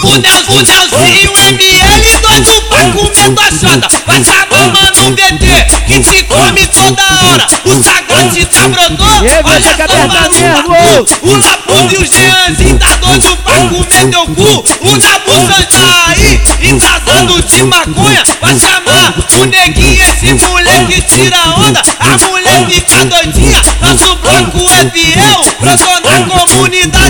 O 0.03 0.19
Nel- 0.19 0.45
o 0.49 0.63
Nelzinho 0.63 1.33
ML 1.49 2.19
doido 2.21 2.63
pra 2.69 2.79
comer 2.91 3.11
tua 3.11 3.45
chota 3.51 3.89
Vai 4.07 4.23
chamar 4.25 4.93
no 4.97 5.11
BT 5.13 5.47
que 5.87 6.01
te 6.01 6.23
come 6.25 6.67
toda 6.67 7.03
hora. 7.25 7.47
O 7.65 7.83
Sagote 7.83 8.45
tá 8.47 8.69
brotou, 8.69 9.07
olha 9.45 9.75
só 9.87 10.69
mano. 10.69 11.07
O 11.23 11.37
Lapudo 11.37 11.95
e 11.95 11.97
o 11.97 12.07
Jeanzinho 12.07 12.79
tá 12.79 12.97
doido 12.97 13.37
pra 13.39 13.55
comer 13.69 14.11
teu 14.11 14.27
cu. 14.27 14.65
O 14.81 14.97
Nabusan 14.99 15.63
tá 15.73 16.07
aí, 16.09 16.41
embrasando 16.61 17.43
de 17.43 17.63
maconha. 17.63 18.23
Vai 18.41 18.59
chamar 18.59 19.15
o 19.41 19.47
neguinho, 19.47 20.05
esse 20.05 20.35
moleque 20.35 21.01
tira 21.03 21.39
onda. 21.57 21.83
A 22.01 22.27
mulher 22.27 22.67
fica 22.69 23.05
doidinha, 23.07 23.63
nosso 23.81 24.17
bloco 24.17 24.71
é 24.73 24.91
fiel. 24.91 25.41
Brotou 25.61 26.01
na 26.03 26.27
comunidade 26.27 27.08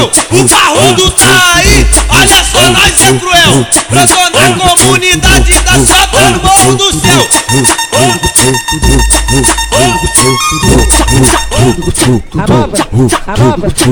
Céu 0.00 0.10
O 0.30 0.44
Barrudo 0.48 1.10
tá 1.10 1.54
aí, 1.56 1.86
olha 2.08 2.44
só, 2.44 2.70
nós 2.70 3.02
é 3.02 3.12
cruel 3.18 3.66
Brotou 3.90 4.30
na 4.30 4.54
comunidade 4.56 5.52
da 5.60 5.72
no 6.30 6.42
Morro 6.42 6.74
do 6.76 6.92
Céu 6.92 7.28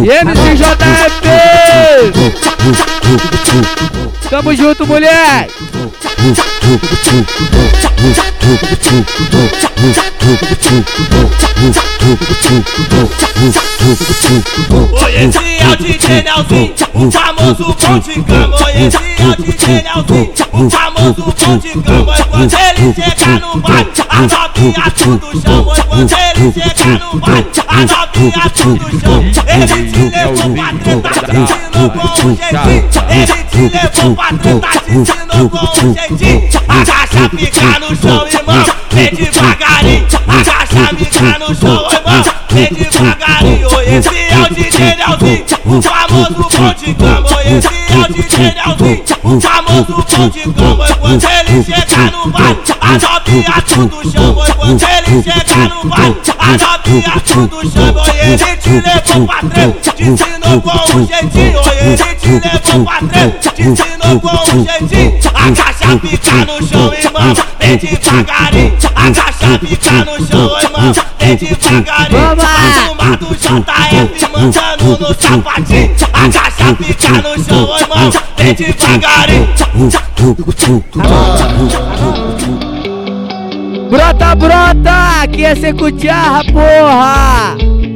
E 0.02 0.24
MCJF! 0.24 1.22
Tamo 4.30 4.54
junto, 4.54 4.86
mulher! 4.86 5.48
Oi, 15.00 15.14
esse 15.14 15.38
DJ 15.76 16.22
Nelzinho, 16.24 16.74
o 16.92 17.10
famoso 17.10 17.74
pão 17.74 17.98
de 18.00 18.22
cama. 18.22 18.56
Esse 18.74 18.96
é 18.96 19.26
o 19.26 19.36
DJ 19.36 19.82
Nelzinho, 19.82 20.32
o 20.52 20.68
famoso 20.68 21.32
pão 21.32 21.58
de 21.58 21.70
cama. 21.80 22.14
E 22.18 22.24
quando 22.24 22.54
ele 22.54 22.94
chegar 22.94 23.40
no 23.40 23.60
baile, 23.60 23.90
a 24.08 24.22
novinha 24.22 24.90
tudo 24.96 25.40
chama. 25.40 25.72
E 25.76 25.82
quando 25.82 26.12
ele 26.12 26.52
chegar 26.52 26.98
no 26.98 27.20
baile, 27.20 27.46
a 27.68 27.76
novinha 27.86 28.50
tudo 28.54 28.86
chama. 29.00 29.22
Ele 29.48 29.66
te 29.90 30.02
levou 30.08 30.50
pra 30.54 30.68
treta, 30.82 31.10
te 31.26 31.36
ensinou 31.36 31.88
com 31.90 32.06
jeitinho. 32.34 32.96
Ele 33.08 33.44
te 33.44 33.60
levou 33.76 34.10
pra 34.16 34.28
treta, 34.38 34.68
te 34.84 34.92
ensinou 34.92 35.48
com 35.48 35.58
um 35.58 35.94
jeitinho. 36.16 36.62
Agacha, 36.68 37.30
fica 37.36 37.78
no 37.80 37.96
chão, 37.96 38.26
irmão, 38.26 38.66
vem 38.90 39.10
devagarinho. 39.14 40.06
Agacha, 40.26 40.96
fica 40.96 41.38
no 41.38 41.54
chão, 41.54 41.88
irmão, 41.90 42.24
vem 42.50 42.68
devagarinho. 42.72 43.68
Esse 43.82 44.16
é 44.16 44.38
o 44.38 44.54
DJ 44.54 44.96
Nelzinho, 44.96 45.57
o 45.68 45.82
famoso 45.82 46.48
pão 46.56 46.74
de 46.74 46.94
cama. 46.94 47.28
Esse 47.44 47.68
é 47.68 47.98
o 47.98 48.12
DJ 48.12 48.54
Nelzinho, 48.54 49.04
o 49.22 49.40
famoso 49.40 50.02
pão 50.04 50.28
de 50.30 50.40
cama. 50.52 50.86
E 50.88 50.94
quando 50.94 51.24
ele 51.24 51.62
chegar 51.62 52.10
no 52.10 52.30
baile, 52.30 52.58
a 52.80 52.92
novinha 52.92 53.62
tudo 53.66 54.10
chama. 54.10 54.48
E 54.48 54.52
quando 54.54 54.82
ele 54.82 55.22
chegar 55.22 55.68
no 55.68 55.84
baile, 55.84 56.16
a 56.38 56.46
novinha 56.56 57.22
tudo 57.26 57.70
chama. 57.70 58.02
E 58.06 58.18
ele 58.18 58.56
te 58.56 58.70
levou 58.70 59.26
pra 59.26 59.42
treta, 59.50 59.92
te 59.92 60.04
ensinou 60.04 60.60
com 60.62 60.96
um 60.96 61.06
jeitinho. 61.06 61.60
Ele 61.80 61.96
te 62.14 62.28
levou 62.28 62.84
pra 62.84 62.98
treta, 63.08 63.50
te 63.50 63.62
ensinou 63.62 64.20
com 64.20 64.56
um 64.56 64.64
jeitinho. 64.64 65.20
A 65.34 65.52
caixa 65.52 65.98
fica 66.00 66.36
no 66.46 66.66
chão, 66.66 66.94
irmão, 66.94 67.34
vem 67.60 67.76
devagarinho. 67.76 68.78
A 68.94 69.10
caixa 69.10 69.58
fica 69.58 69.92
no 70.04 70.26
chão, 70.26 70.60
irmão, 70.60 70.92
vem 71.18 71.36
devagarinho. 71.36 72.57
Do 73.18 73.34
JF, 73.34 74.30
mandando 74.32 74.98
no 75.00 75.14
sapatinho. 75.14 75.96
A 76.12 76.28
caixa 76.28 76.76
fica 76.76 77.12
no 77.14 77.44
chão, 77.44 77.78
irmão, 77.78 78.12
vem 78.36 78.54
devagarinho. 78.54 79.48
Brota, 83.90 84.34
brota, 84.34 85.22
aqui 85.22 85.44
é 85.44 85.54
secutiarra, 85.56 86.44
porra! 86.44 87.87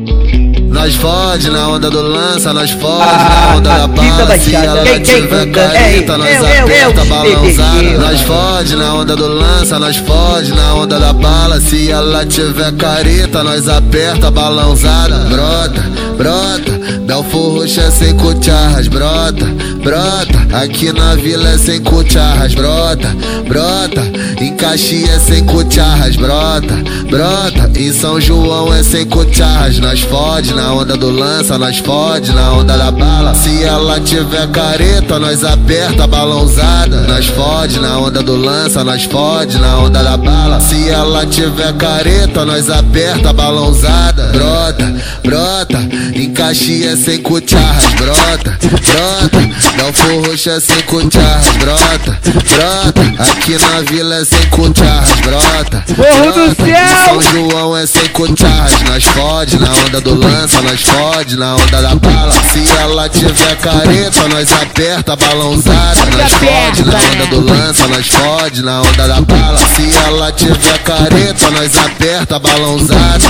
Nós 0.73 0.95
fode 0.97 1.51
na 1.51 1.69
onda 1.69 1.91
do 1.91 2.01
lança, 2.01 2.53
nós 2.55 2.71
fode 2.71 3.05
na 3.05 3.57
onda 3.57 3.71
da 3.71 3.87
bala. 3.87 4.39
Se 4.39 4.55
ela 4.55 5.01
tiver 5.01 5.51
careta, 5.53 6.17
nós 6.17 6.43
aperta 6.43 7.05
balãozada. 7.05 7.99
Nós 7.99 8.21
fode 8.23 8.77
na 8.77 8.95
onda 8.95 9.15
do 9.15 9.29
lança, 9.29 9.79
nós 9.79 9.97
fode 9.99 10.53
na 10.55 10.75
onda 10.75 10.99
da 10.99 11.13
bala. 11.13 11.61
Se 11.61 11.91
ela 11.91 12.25
tiver 12.25 12.73
careta, 12.73 13.45
nós 13.45 13.69
aperta 13.69 14.31
balãozada. 14.31 15.19
Brota, 15.29 15.91
brota, 16.17 17.01
dá 17.07 17.19
o 17.19 17.25
forro 17.25 17.65
é 17.65 17.69
sem 17.69 18.17
cucharras. 18.17 18.89
Brota, 18.89 19.47
brota, 19.83 20.57
aqui 20.57 20.93
na 20.93 21.15
vila 21.17 21.51
é 21.51 21.59
sem 21.59 21.81
cucharras. 21.83 22.55
Brota, 22.55 23.15
brota, 23.47 24.03
em 24.41 24.55
Caxias 24.57 25.11
é 25.11 25.19
sem 25.19 25.45
cucharras. 25.45 26.17
Brota, 26.17 26.75
brota, 27.11 27.71
em 27.79 27.93
São 27.93 28.21
João 28.21 28.73
é 28.73 28.83
sem 28.83 29.05
cucharras. 29.07 29.79
Nós 29.79 30.01
fode 30.01 30.55
na 30.55 30.73
onda 30.73 30.97
do 30.97 31.11
lança, 31.11 31.59
nós 31.59 31.79
fode 31.79 32.33
na 32.33 32.53
onda 32.53 32.79
da 32.79 32.91
bala. 32.91 33.35
Se 33.35 33.63
ela 33.65 34.01
tiver 34.01 34.49
careta, 34.51 35.19
nós 35.19 35.45
aperta 35.45 36.05
a 36.05 36.07
balãozada. 36.07 37.03
Nós 37.09 37.27
fode 37.27 37.81
na 37.81 37.99
onda 37.99 38.23
do 38.23 38.37
lança, 38.37 38.85
nós 38.85 39.05
fode 39.05 39.59
na 39.59 39.79
onda 39.79 40.03
da 40.03 40.17
bala. 40.17 40.61
Se 40.61 40.89
ela 40.89 41.27
tiver 41.27 41.73
careta, 41.75 42.45
nós 42.45 42.71
aperta 42.71 43.31
a 43.31 43.33
balãozada. 43.33 44.27
Brota, 44.29 44.95
brota, 45.25 45.79
em 46.15 46.33
Caxias 46.33 47.01
sem 47.01 47.21
cucharras. 47.21 47.93
Brota, 47.95 48.59
brota, 48.61 49.72
dá 49.77 49.87
o 49.89 49.93
forro 49.93 50.33
é 50.33 50.61
sem 50.61 50.81
cucharras. 50.83 51.47
Brota, 51.57 52.21
brota, 52.23 53.23
aqui 53.23 53.59
na 53.59 53.81
vila 53.81 54.15
é 54.17 54.25
sem 54.25 54.47
cucharras. 54.51 55.21
Brota, 55.21 55.85
Morro 55.97 56.33
do 56.33 56.65
céu! 56.65 57.05
São 57.05 57.21
João 57.21 57.77
é 57.77 57.87
sem 57.87 58.09
cucharras. 58.09 58.83
Nós 58.83 59.05
fode 59.05 59.59
na 59.59 59.73
onda 59.73 60.01
do 60.01 60.15
lança, 60.15 60.63
nós 60.63 60.83
fode 60.83 61.37
na 61.37 61.57
onda 61.57 61.83
da 61.83 61.95
bala. 61.95 62.33
Se 62.53 62.71
ela 62.79 63.09
tiver 63.09 63.57
careta, 63.57 64.29
nós 64.29 64.53
aperta 64.53 65.17
balãozada. 65.17 66.07
Nós 66.17 66.33
fode 66.33 66.85
na 66.85 66.99
onda 66.99 67.27
do 67.27 67.41
lança, 67.41 67.89
nós 67.89 68.07
fode 68.09 68.63
na 68.63 68.83
onda 68.83 69.09
da 69.09 69.21
bala. 69.21 69.59
Se 69.77 69.97
ela 70.07 70.33
tiver 70.33 70.79
careta, 70.79 71.51
nós 71.51 71.77
aperta 71.77 72.39
balãozada. 72.39 73.27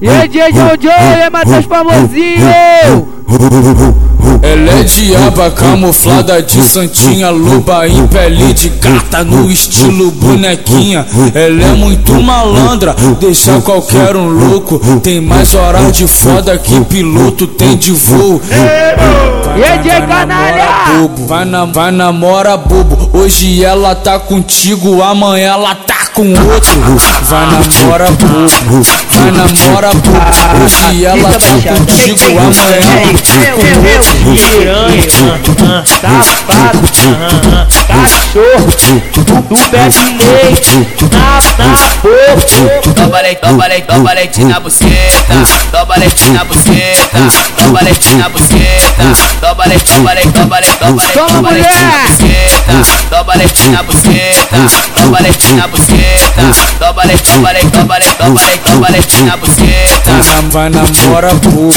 E 0.00 0.08
aí, 0.08 0.28
DJ 0.28 0.52
Jojo, 0.52 0.88
é 0.88 1.28
Matheus 1.28 1.64
famosinho! 1.64 2.46
Ela 4.40 4.80
é 4.80 4.84
diaba 4.84 5.50
camuflada 5.50 6.40
de 6.40 6.62
santinha, 6.62 7.28
lupa 7.30 7.88
em 7.88 8.06
pele 8.06 8.54
de 8.54 8.70
carta 8.70 9.24
no 9.24 9.50
estilo 9.50 10.12
bonequinha. 10.12 11.04
Ela 11.34 11.64
é 11.64 11.72
muito 11.72 12.14
malandra, 12.22 12.94
deixa 13.18 13.60
qualquer 13.60 14.14
um 14.14 14.28
louco. 14.28 14.78
Tem 15.02 15.20
mais 15.20 15.54
horas 15.56 15.90
de 15.92 16.06
foda 16.06 16.56
que 16.56 16.80
piloto 16.84 17.48
tem 17.48 17.76
de 17.76 17.92
voo. 17.92 18.40
E 19.56 19.64
aí, 19.64 19.78
DJ 19.78 20.02
Canalha! 20.02 20.68
Bobo, 21.00 21.26
vai, 21.26 21.44
na, 21.44 21.64
vai 21.64 21.90
namora 21.90 22.56
bobo. 22.56 23.10
Hoje 23.12 23.64
ela 23.64 23.96
tá 23.96 24.20
contigo, 24.20 25.02
amanhã 25.02 25.54
ela 25.54 25.74
tá 25.74 26.07
com 26.18 26.26
outro. 26.50 26.74
Vai 27.22 27.46
namora 27.46 28.10
bobo, 28.10 28.82
vai 29.12 29.30
namora 29.30 29.90
bobo. 29.94 30.64
Hoje 30.64 31.04
ela 31.04 31.30
tá 31.30 31.38
contigo, 31.38 32.24
amanhã 32.40 32.74
ela 32.74 33.22
tá 33.22 33.34
com 33.54 33.62
outro. 33.86 34.14
Piranha, 34.34 35.06
safado, 36.00 36.82
cachorro, 37.86 38.72
bebe 39.70 40.02
leite, 40.18 40.76
nada 41.12 41.86
pouco. 42.02 42.94
Toma 42.94 43.20
leite, 43.20 43.40
toma 43.40 43.66
leite, 43.68 43.86
toma 43.86 44.12
leite 44.12 44.44
na 44.44 44.58
buceta. 44.58 45.36
Toma 45.70 45.96
leite 45.98 46.30
na 46.30 46.44
buceta. 46.44 47.18
Toma 47.56 47.80
leite 47.82 48.14
na 48.16 48.28
buceta. 48.28 49.04
Toma 49.40 49.64
leite, 49.66 49.84
toma 49.94 50.14
leite, 50.14 50.32
toma 50.32 50.58
leite, 50.58 50.78
toma 51.14 51.50
leite 51.52 51.78
na 51.78 51.98
buceta. 52.08 52.74
Toma 53.08 53.34
leite 53.36 53.68
na 53.68 53.82
buceta. 53.84 54.47
Toma 54.50 55.20
leite 55.20 55.52
na 55.52 55.68
buceta. 55.68 56.42
Toma 56.78 57.04
leite, 57.04 57.22
toma 57.22 57.52
leite, 57.52 57.70
toma 57.70 57.98
leite, 57.98 58.16
toma 58.16 58.40
leite, 58.40 58.60
toma 58.64 58.88
leite 58.88 59.22
na 59.22 59.36
buceta. 59.36 60.10
Vai 60.50 60.70
namora 60.70 61.34
bobo, 61.34 61.72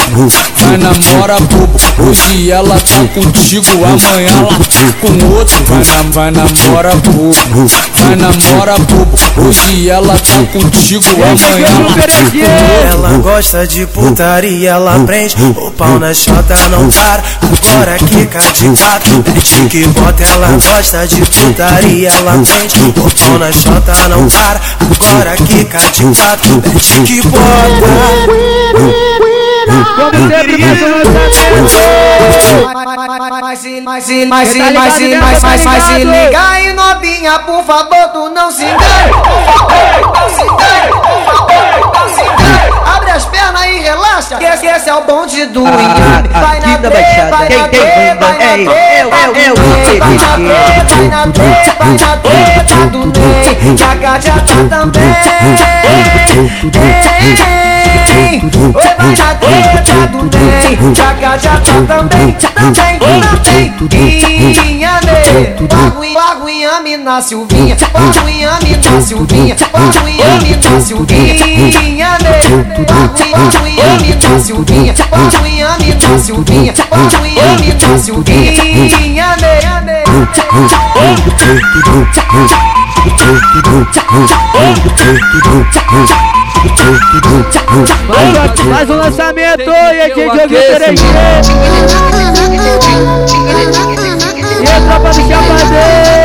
vai 0.55 0.77
namora 0.77 1.39
bobo. 1.41 1.79
Hoje 1.99 2.49
ela 2.49 2.79
tá 2.79 3.03
contigo, 3.13 3.67
amanhã 3.84 4.31
ela 4.31 4.57
tá 4.60 4.93
com 5.01 5.36
outro. 5.36 5.57
Vai, 5.65 5.84
na, 5.84 6.01
vai 6.12 6.31
namora 6.31 6.95
bobo, 6.95 7.67
vai 7.95 8.15
namora 8.15 8.77
bobo. 8.79 9.17
Hoje 9.38 9.89
ela 9.89 10.15
tá 10.17 10.43
contigo, 10.53 11.05
amanhã 11.13 11.67
ela 11.67 11.89
tá 11.89 12.07
com 12.31 12.38
outro. 12.38 12.91
Ela 12.91 13.17
gosta 13.17 13.67
de 13.67 13.86
putaria, 13.88 14.71
ela 14.71 14.97
prende 14.99 15.36
o 15.57 15.71
pau 15.71 15.99
na 15.99 16.13
chota, 16.13 16.55
não 16.69 16.89
para. 16.89 17.21
Agora 17.41 17.97
quica 17.97 18.39
de 18.39 18.69
quatro, 18.81 19.23
mete 19.27 19.65
que 19.69 19.86
bota. 19.88 20.23
Ela 20.23 20.47
gosta 20.51 21.05
de 21.05 21.21
putaria, 21.21 22.10
ela 22.10 22.31
prende 22.34 22.61
o 22.62 23.10
pau 23.15 23.39
na 23.39 23.52
chota, 23.52 24.08
não 24.10 24.28
para. 24.30 24.62
Agora 24.93 25.36
quica 25.36 25.80
de 25.80 26.04
quatro, 26.04 26.62
mete 26.71 27.02
que 27.02 27.21
bota. 27.28 27.41
Sempre, 30.30 30.58
mais 30.58 30.82
um 30.82 31.02
Mas 33.41 33.60
se, 33.60 33.82
mas 33.82 34.04
se, 34.04 34.26
mas 34.26 34.50
se, 34.50 34.60
mas 34.60 34.93
se, 34.93 35.15
mas, 35.15 35.43
mas, 35.43 35.63
mas 35.63 35.84
se 35.84 36.04
liga 36.04 36.50
aí 36.50 36.74
novinha, 36.74 37.39
por 37.39 37.63
favor, 37.63 38.08
tu 38.13 38.30
não 38.30 38.52
se 38.52 38.63
engane 38.63 39.12
Não 40.13 40.30
se 40.30 40.41
engane, 40.41 40.91
por 40.91 41.26
favor, 41.26 41.91
não 41.93 42.15
se 42.15 42.21
engane 42.21 42.31
Abre 42.96 43.12
as 43.12 43.26
pernas 43.26 43.66
e 43.66 43.80
relaxa, 43.80 44.36
que 44.38 44.46
esse, 44.46 44.66
esse 44.66 44.90
é 44.90 44.94
o 44.96 45.02
bonde 45.04 45.46
do 45.48 45.62
Inhame 45.62 46.30
Vai 46.30 46.60
na 46.60 46.78
Baixada, 46.78 47.30
vai 47.32 47.50
na 47.50 47.68
bunda 47.68 48.16
vai 48.20 48.38
na 48.38 48.44
é 48.44 48.58
do 48.58 48.72
eu, 48.72 48.76
Ney. 48.76 49.48
eu, 49.48 49.56
Vai 50.00 50.14
na 50.16 50.32
treta, 50.38 50.96
vai 50.98 51.08
na 51.08 51.28
treta, 51.28 51.76
vai 51.78 51.92
na 51.98 52.18
treta 52.18 52.76
do 52.88 53.00
Ney 53.20 53.78
Jaca 53.78 54.20
já 54.20 54.34
tá 54.34 54.56
também 54.70 55.12
Oi, 58.74 58.90
vai 58.98 59.16
na 59.16 59.36
treta 59.36 60.08
do 60.08 60.20
Ney 60.38 60.96
Jaca 60.96 61.38
já 61.38 61.52
tá 61.52 61.60
também, 61.88 62.32
também, 62.34 63.72
também 63.72 64.72
Inha 64.72 65.00
Ney 65.04 66.14
Pago 66.14 66.40
Inhame 66.91 67.04
na 67.06 67.21
Silvinha 67.21 67.75
Pago 67.93 68.27
Inhame 68.27 68.75
na 68.75 69.01
Silvinha 69.01 69.56
Pago 69.56 70.10
Inhame 70.10 70.58
na 70.58 70.82
Silvinha 70.82 72.17
Ney 72.19 72.41
Pago 72.86 73.65
Inhame 73.65 74.15
na 74.15 74.39
Silvinha 74.39 74.93
Pago 74.93 75.47
Inhame 75.47 75.95
na 75.95 76.19
Silvinha 76.19 76.73
Pago 76.89 77.25
Inhame 77.25 77.73
na 77.80 77.97
Silvinha 77.97 78.51
Mais, 88.08 88.65
mais 88.65 88.89
um 88.89 88.95
lançamento 88.95 89.62
e 89.62 89.71
a 89.71 90.08
gente 90.08 90.19
ouviu 90.19 90.47
3G. 90.47 91.04
E 94.62 94.67
a 94.67 94.82
tropa 94.82 95.10
do 95.10 95.21
Chapadão. 95.27 96.20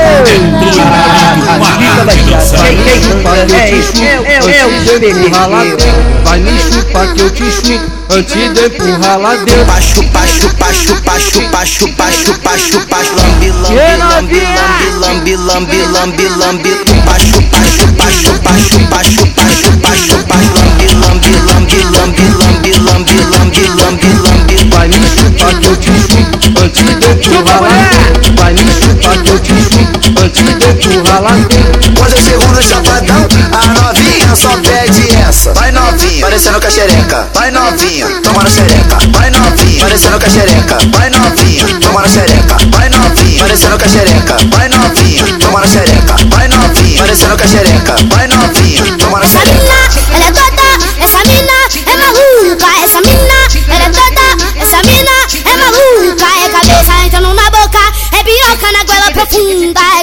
Vai 6.24 6.40
me 6.40 6.59
chupar 6.59 7.12
que 7.14 7.22
eu 7.22 7.31
te 7.31 7.44
chupo 7.50 7.96
antes 8.11 8.52
de 8.52 8.66
empurrar 8.66 9.18
lá 9.18 9.37
dentro. 9.37 9.64
Pachu, 9.66 10.02
pachu, 10.11 10.48
pachu, 10.55 10.94
pachu, 11.02 11.42
pachu, 11.50 11.88
pachu, 11.92 12.35
pachu, 12.40 12.81
pachu, 12.87 13.14
lambi, 13.16 13.50
lambi, 13.50 14.40
lambi, 14.61 14.88
lambi, 15.00 15.37
lambi, 15.37 15.81
lambi, 15.87 16.24
lambi, 16.29 16.70
pachu, 17.05 17.42
pachu, 17.50 17.87
pachu, 17.96 18.33
pachu, 18.40 18.79
pachu, 18.90 19.24
pachu, 19.35 19.70
pachu, 19.83 20.16
pachu, 20.26 20.57
lambi, 20.57 20.88
lambi, 21.00 21.33
lambi, 21.46 21.79
lambi, 21.92 22.24
lambi, 22.37 22.72
lambi, 22.79 23.16
lambi, 23.31 23.62
lambi, 23.76 24.11
lambi. 24.24 24.57
Vai 24.70 24.88
me 24.88 24.98
chupar 25.09 25.52
que 25.61 25.66
eu 25.66 25.76
te 25.76 25.90
chupo 25.90 26.61
antes 26.61 26.83
de 26.85 26.90
empurrar 26.92 27.61
lá 27.62 27.68
dentro. 27.90 28.33
Vai 28.37 28.52
me 28.52 28.64
chupar 28.72 29.16
que 29.22 29.31
eu 29.31 29.38
te 29.38 29.52
chupo 29.55 29.76
dentro. 31.20 31.94
Quando 31.96 32.12
eu 32.12 32.22
chego 32.22 32.46
no 32.46 32.62
chapadão, 32.62 33.29
a 33.52 33.66
novinha 33.81 34.37
só 34.37 34.50
pede 34.59 35.16
essa. 35.16 35.52
Vai 35.55 35.72
novinha, 35.72 36.20
parecendo 36.20 36.61
com 36.61 36.66
a 36.66 36.70
xereca. 36.70 37.29
Vai 37.35 37.50
novinha, 37.50 38.07
toma 38.22 38.42
na 38.42 38.50
xereca. 38.50 38.98
Vai 39.12 39.31
novinha, 39.31 39.81
parecendo 39.81 40.18
com 40.20 40.26
a 40.26 40.31
xereca. 40.31 40.79
Vai 40.92 41.11
novinha, 41.11 41.81
toma 41.81 42.02
na 42.02 42.09
xereca. 42.09 42.57
Vai 42.70 42.88
novinha, 42.88 43.42
parecendo 43.42 43.79
com 43.79 43.85
a 43.85 43.88
xereca. 43.88 44.37
Vai 44.50 44.68
novinha, 44.68 45.38
toma 45.38 45.61
na 45.61 45.66
xereca. 45.66 46.16
Vai 46.29 46.48
novinha, 46.48 47.00
parecendo 47.00 47.37
com 47.37 47.44
a 47.44 47.46
xereca. 47.46 47.94
Vai 48.14 48.29
novinha, 48.29 48.96
toma 48.98 49.18
na 49.18 49.26
xereca. 49.26 49.76
Ela 50.12 50.24
é 50.24 50.33
toda, 50.33 50.66
essa 51.02 51.18
mina 51.24 51.57
é 51.87 51.96
maluca. 51.96 52.66
Essa 52.85 53.00
mina, 53.00 53.38
ela 53.68 53.85
é 53.85 53.90
toda, 53.90 54.26
essa 54.62 54.83
mina 54.83 55.16
é 55.44 55.57
maluca. 55.57 56.26
É 56.44 56.48
cabeça 56.48 56.92
entrando 57.05 57.35
na 57.35 57.50
boca, 57.50 57.79
é 58.12 58.22
piroca 58.22 58.72
na 58.72 58.85
goela 58.85 59.11
profunda. 59.12 59.95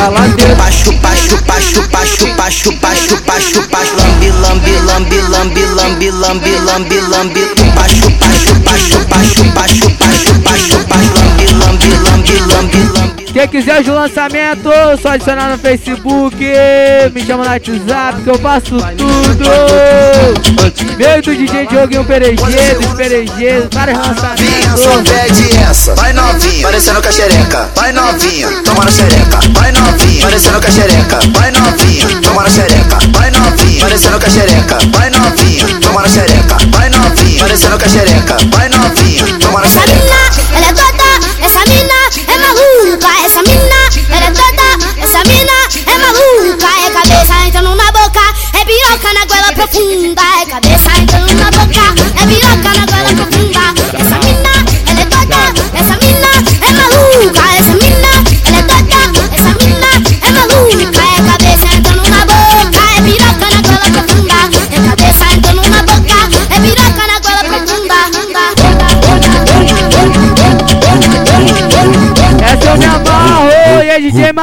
Empurrar 0.00 0.10
lá 0.10 0.26
dentro. 0.26 0.56
Pachu, 0.56 0.92
pachu, 1.00 1.36
pachu, 1.44 1.82
pachu, 1.88 2.34
pachu, 2.36 2.72
pachu, 2.76 3.16
pachu, 3.20 3.62
pachu, 3.68 3.96
lambi, 3.96 4.30
lambi, 4.30 4.72
lambi, 4.86 5.20
lambi, 5.28 5.64
lambi, 5.74 6.10
lambi, 6.10 6.56
lambi, 6.60 7.00
lambi, 7.00 7.42
pachu, 7.74 8.10
pachu, 8.18 8.52
pachu, 8.64 8.98
pachu, 9.08 9.44
pachu, 9.52 9.90
pachu, 9.98 10.30
pachu, 10.40 10.78
pachu, 10.78 10.89
Quem 13.32 13.46
quiser 13.46 13.82
de 13.84 13.90
lançamento, 13.90 14.68
só 15.00 15.10
adicionar 15.10 15.50
no 15.50 15.58
Facebook, 15.58 16.36
me 17.14 17.24
chama 17.24 17.44
no 17.44 17.50
WhatsApp 17.50 18.22
que 18.22 18.28
eu 18.28 18.38
faço 18.40 18.76
tudo. 18.98 19.44
Meio 20.96 21.22
do 21.22 21.34
DJ 21.36 21.66
Dioguinho 21.68 22.04
Perejeiro, 22.04 22.80
dos 22.80 22.94
Perejeiros, 22.94 23.68
vários 23.72 23.98
só 23.98 24.04
lançamentos. 24.04 25.10
pede 25.10 25.56
essa. 25.58 25.94
Vai 25.94 26.12
novinha, 26.12 26.62
parecendo 26.62 27.00
com 27.00 27.08
a 27.08 27.12
xereca. 27.12 27.70
Vai 27.76 27.92
novinha, 27.92 28.48
toma 28.64 28.84
na 28.84 28.90
xereca. 28.90 29.38
Vai 29.52 29.72
novinha, 29.72 30.22
parecendo 30.22 30.60
com 30.60 30.66
a 30.66 30.70
xereca. 30.70 31.18
Vai 31.32 31.50
novinha, 31.52 32.20
toma 32.22 32.42
na 32.42 32.50
xereca. 32.50 32.98
Vai 33.12 33.30
novinha, 33.30 33.80
parecendo 33.80 34.18
com 34.18 34.26
a 34.26 34.30
xereca. 34.30 34.78
Vai 34.92 35.10
novinha, 35.10 35.80
toma 35.80 36.02
na 36.02 36.08
xereca. 36.08 36.56
Vai 36.72 36.90
novinha, 36.90 37.38
parecendo 37.38 37.78
com 37.78 37.84
a 37.84 37.88
xereca. 37.88 38.36
Vai 38.50 38.68
novinha, 38.68 39.38
toma 39.38 39.60
na 39.60 39.68
xereca. 39.68 40.39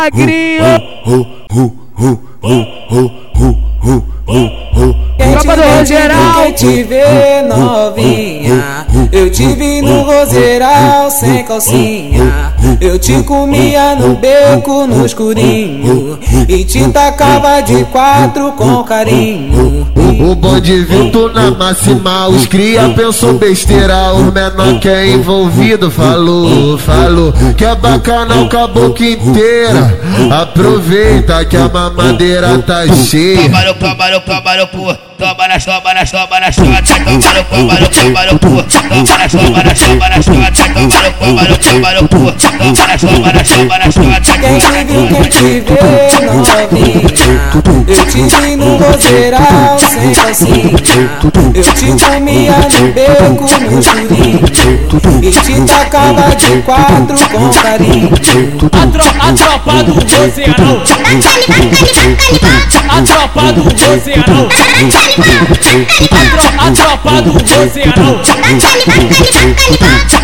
Magrinho. 0.07 0.63
Tropa 5.33 5.55
do 5.55 5.61
Rogeral. 5.77 6.43
Quem 6.43 6.53
te 6.53 6.83
vê 6.83 7.41
novinha 7.41 8.85
Eu 9.11 9.29
te 9.29 9.47
vi 9.53 9.81
no 9.81 10.01
roseral 10.03 11.09
sem 11.11 11.43
calcinha 11.43 12.53
Eu 12.81 12.99
te 12.99 13.21
comia 13.23 13.95
no 13.95 14.15
beco 14.15 14.85
no 14.87 15.05
escurinho 15.05 16.19
E 16.47 16.63
te 16.63 16.87
tacava 16.89 17.61
de 17.61 17.83
quatro 17.85 18.51
com 18.53 18.83
carinho 18.83 19.87
O 20.19 20.35
bonde 20.35 20.83
vindo 20.83 21.31
na 21.31 21.51
máxima, 21.51 22.27
os 22.27 22.47
cria 22.47 22.89
pensou 22.89 23.33
besteira, 23.33 24.13
o 24.13 24.31
menor 24.31 24.79
que 24.79 24.89
é 24.89 25.07
envolvido 25.07 25.91
falou, 25.91 26.77
falou 26.77 27.31
que 27.55 27.63
é 27.63 27.75
bacana 27.75 28.35
o 28.41 28.49
caboclo 28.49 29.05
inteira. 29.05 29.99
Aproveita 30.31 31.45
que 31.45 31.55
a 31.55 31.69
mamadeira 31.69 32.57
tá 32.59 32.87
cheia. 32.87 33.43
Toma 33.43 33.61
no 33.65 33.73
toma 33.75 34.09
no 34.09 34.21
toma 34.21 34.67
cu, 34.67 34.97
toma 35.17 35.47
nas 35.47 35.65
toma 35.65 35.93
nas 35.93 36.11
toma 36.11 36.39
nas 36.39 36.55
toma, 36.55 36.81
no 36.81 37.43
toma 37.43 37.79
no 37.79 37.89
toma 37.89 38.25
no 38.25 38.39
cu, 38.39 38.63
toma 38.63 39.17
nas 39.17 39.31
toma 39.31 39.63
nas 39.63 39.79
toma 39.79 40.09
nas 40.09 40.25
toma, 40.25 40.51
toma 40.51 40.89
no 40.89 41.11
toma 41.11 41.43
no 41.43 41.57
toma 41.57 41.93
no 41.93 42.07
cu, 42.07 42.33
toma 42.57 42.87
nas 42.87 43.01
toma 43.49 43.77
nas 43.77 43.93
toma, 43.93 44.19
Quem 44.19 44.59
te 44.59 44.83
viu, 44.85 45.07
quem 45.07 45.21
te 45.29 45.61
vê 45.61 46.25
novinha 46.25 46.67
Eu 47.87 48.05
te 48.05 48.21
vi 48.21 48.55
no 48.55 48.77
roseral 48.77 49.77
sem 49.79 50.11
calcinha 50.13 50.71
Eu 51.53 51.63
te 51.63 51.91
comia 52.03 52.55
no 52.79 52.91
beco 52.93 53.45
no 53.61 53.79
escurinho 53.79 54.39
E 55.21 55.31
te 55.31 55.61
tacava 55.61 56.35
de 56.35 56.61
quatro 56.63 57.17
com 57.29 57.49
carinho 57.49 58.09
A 58.71 58.87
tropa, 58.87 59.27
A 59.27 59.33
tropa 59.33 59.83
do 59.83 59.93
oceano 59.93 60.81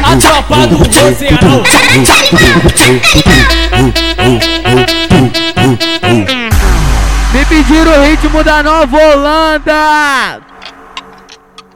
A 0.04 0.18
tropa 0.18 0.68
do 0.68 0.82
oceano 0.82 1.64
Me 7.34 7.46
pediram 7.46 7.92
o 7.92 8.06
ritmo 8.06 8.44
da 8.44 8.64
Nova 8.64 8.98
Holanda. 8.98 10.42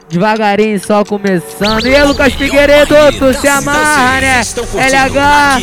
Devagarinho, 0.08 0.80
só 0.80 1.04
começando. 1.04 1.86
E 1.86 1.94
aí, 1.94 2.02
Lucas 2.04 2.32
Figueiredo, 2.32 2.94
tu 3.18 3.34
se 3.34 3.46
amarra, 3.46 4.20
né? 4.20 4.40
LH, 4.40 5.60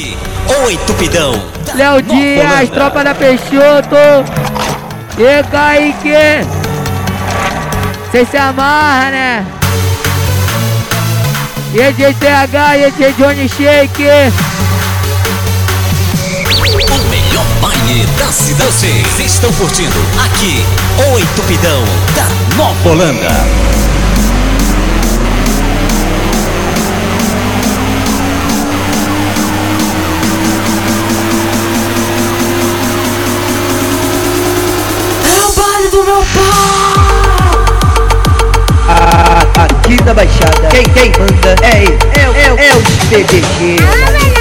Oi, 0.65 0.77
Tupidão. 0.85 1.41
Léo 1.73 2.01
Dias, 2.03 2.69
Tropa 2.69 3.03
da 3.03 3.15
Peixoto. 3.15 3.95
E 5.17 5.43
Kaique. 5.49 6.45
Cê 8.11 8.25
se 8.25 8.37
amarra, 8.37 9.09
né? 9.09 9.45
EJTH, 11.73 12.55
EJ 12.85 13.13
Johnny 13.17 13.49
Shake. 13.49 14.05
Da 18.17 18.31
cidade. 18.31 18.71
Vocês 19.15 19.33
estão 19.33 19.51
curtindo 19.53 19.95
aqui, 20.25 20.65
o 21.13 21.19
Entupidão 21.19 21.83
da 22.15 22.55
Nova 22.55 22.89
Holanda. 22.89 23.45
É 35.27 35.45
o 35.45 35.51
baile 35.53 35.89
do 35.89 36.03
meu 36.03 36.23
pai. 36.33 36.45
Ah, 38.87 39.63
aqui 39.63 39.97
da 40.03 40.13
Baixada, 40.13 40.67
quem, 40.69 40.83
quem 40.83 41.11
manda 41.19 41.55
é 41.63 41.83
ele, 41.83 41.97
é, 42.13 42.29
o- 42.29 42.35
é, 42.35 42.53
o- 42.53 42.59
é 42.59 42.75
o 42.75 42.81
PDG. 43.09 44.34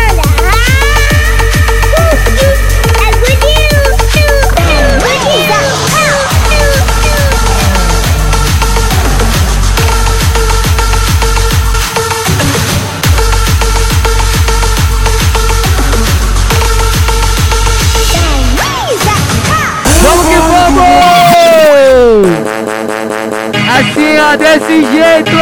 Ó, 24.26 24.36
desse 24.36 24.80
jeito. 24.92 25.32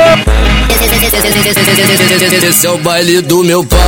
Esse 2.46 2.66
é 2.66 2.70
o 2.70 2.78
baile 2.78 3.20
do 3.20 3.44
meu 3.44 3.64
pai. 3.64 3.78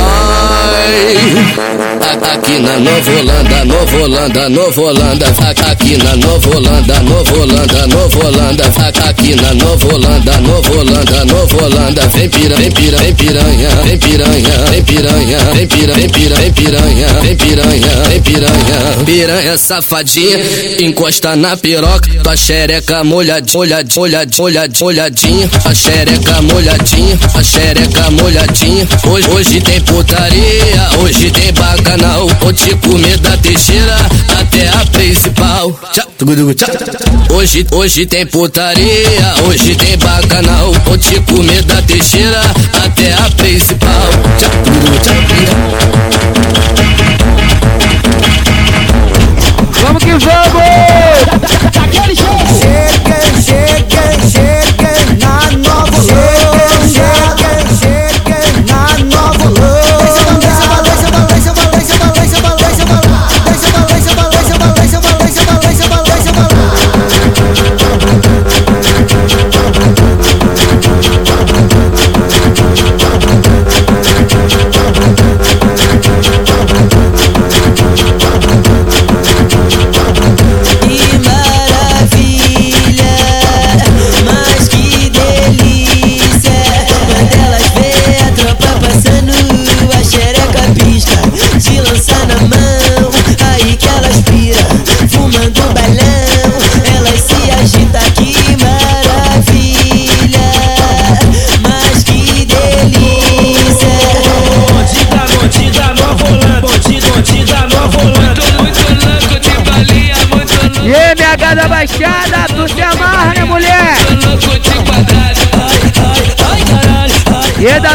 A- 0.85 2.35
Aqui 2.35 2.59
na 2.59 2.77
Nova 2.79 3.11
Holanda, 3.11 3.65
Nova 3.65 3.97
Holanda, 3.97 4.49
Nova 4.49 4.81
Holanda. 4.81 5.25
A- 5.27 5.71
Aqui 5.71 5.97
na 5.97 6.15
Nova 6.15 6.49
Holanda, 6.55 6.99
Nova 7.01 7.37
Holanda, 7.37 7.87
Nova 7.87 8.25
Holanda. 8.27 8.63
Aqui 9.09 9.35
na 9.35 9.53
Nova 9.53 9.87
Holanda, 9.93 10.37
Nova 10.41 10.71
Holanda, 10.75 11.25
Nova 11.25 11.63
Holanda. 11.63 12.07
Vem 12.09 12.29
piranha, 12.29 12.59
vem 12.59 12.71
piranha, 12.71 12.99
vem 12.99 13.15
piranha, 13.15 13.69
vem 13.83 13.97
piranha, 13.97 14.59
vem 14.71 14.83
piranha, 14.83 15.39
vem 15.53 15.67
piranha, 15.67 15.95
vem 15.95 16.09
piranha, 16.09 16.35
vem 16.35 16.51
piranha, 16.51 17.07
vem 17.21 17.35
piranha, 17.35 17.87
vem 18.09 18.21
piranha. 18.21 19.05
Piranha 19.05 19.57
safadinha, 19.57 20.37
encosta 20.81 21.35
na 21.35 21.57
piroca, 21.57 22.09
tua 22.23 22.35
xereca 22.35 23.03
molhadinha, 23.03 23.53
molhadinha, 23.57 23.95
molhadinha, 23.95 24.39
molhadinha, 24.39 24.79
molhadinha. 24.81 25.49
A 25.65 25.73
xereca 25.73 26.41
molhadinha, 26.41 27.17
a 27.33 27.43
xereca 27.43 28.11
molhadinha. 28.11 28.87
Hoje, 29.09 29.29
hoje 29.31 29.61
tem 29.61 29.81
putaria, 29.81 30.74
hoje 30.99 31.31
tem 31.31 31.51
bacanal. 31.53 32.27
Vou 32.39 32.53
te 32.53 32.75
comer 32.75 33.17
da 33.19 33.35
teixeira 33.37 33.97
até 34.39 34.69
a 34.69 34.85
principal. 34.91 35.77
Hoje, 37.29 37.65
hoje 37.71 38.05
tem 38.05 38.25
putaria, 38.25 39.33
hoje 39.47 39.75
tem 39.75 39.97
bacanal. 39.97 40.73
Vou 40.85 40.97
te 40.97 41.19
comer 41.21 41.63
da 41.63 41.81
teixeira 41.81 42.41
até 42.83 43.13
a 43.13 43.29
principal. 43.31 44.09
Tchá, 44.37 44.49
tugudugu, 44.63 44.99
tchá. 44.99 45.15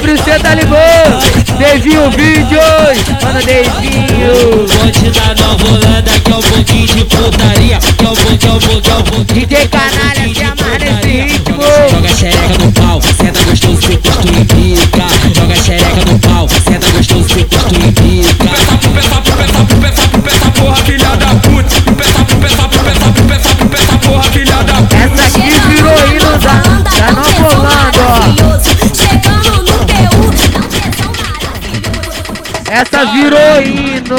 WC 0.01 0.39
tá 0.41 0.55
ligou? 0.55 0.79
Devinho 1.59 2.11
Vídeos, 2.13 3.05
manda 3.23 3.41
Devinho. 3.43 4.67
Bonde 4.79 5.11
da 5.11 5.35
Nova 5.43 5.69
Holanda, 5.69 6.11
que 6.25 6.33
é 6.33 6.37
um 6.37 6.41
pouquinho 6.41 6.87
de 6.87 7.05
putaria. 7.05 7.79
Que 7.79 8.07
é 8.07 8.09
um 8.09 8.15
pouquinho, 8.15 8.39
que 8.39 8.47
é 8.47 8.51
um 8.51 8.59
pouquinho, 8.59 8.81
que 8.81 8.91
é 8.91 8.95
um 8.95 9.03
pouquinho. 9.03 9.47
DJ 9.47 9.69
Canalha, 9.69 10.35
se 10.35 10.43
amarra 10.43 10.79
nesse 10.79 11.21
ritmo. 11.21 11.63
Joga 11.91 12.09
xereca 12.09 12.59
no 12.59 12.73
pau, 12.73 13.03
senta 13.03 13.45
gostoso, 13.45 13.83
se 13.83 13.97
custo 13.99 14.29
e 14.29 14.45
pica. 14.47 15.07
Joga 15.35 15.57
xereca 15.57 16.05
no 16.11 16.19
pau, 16.19 16.49
senta 16.49 16.91
gostoso, 16.93 17.10
Hino. 33.63 34.17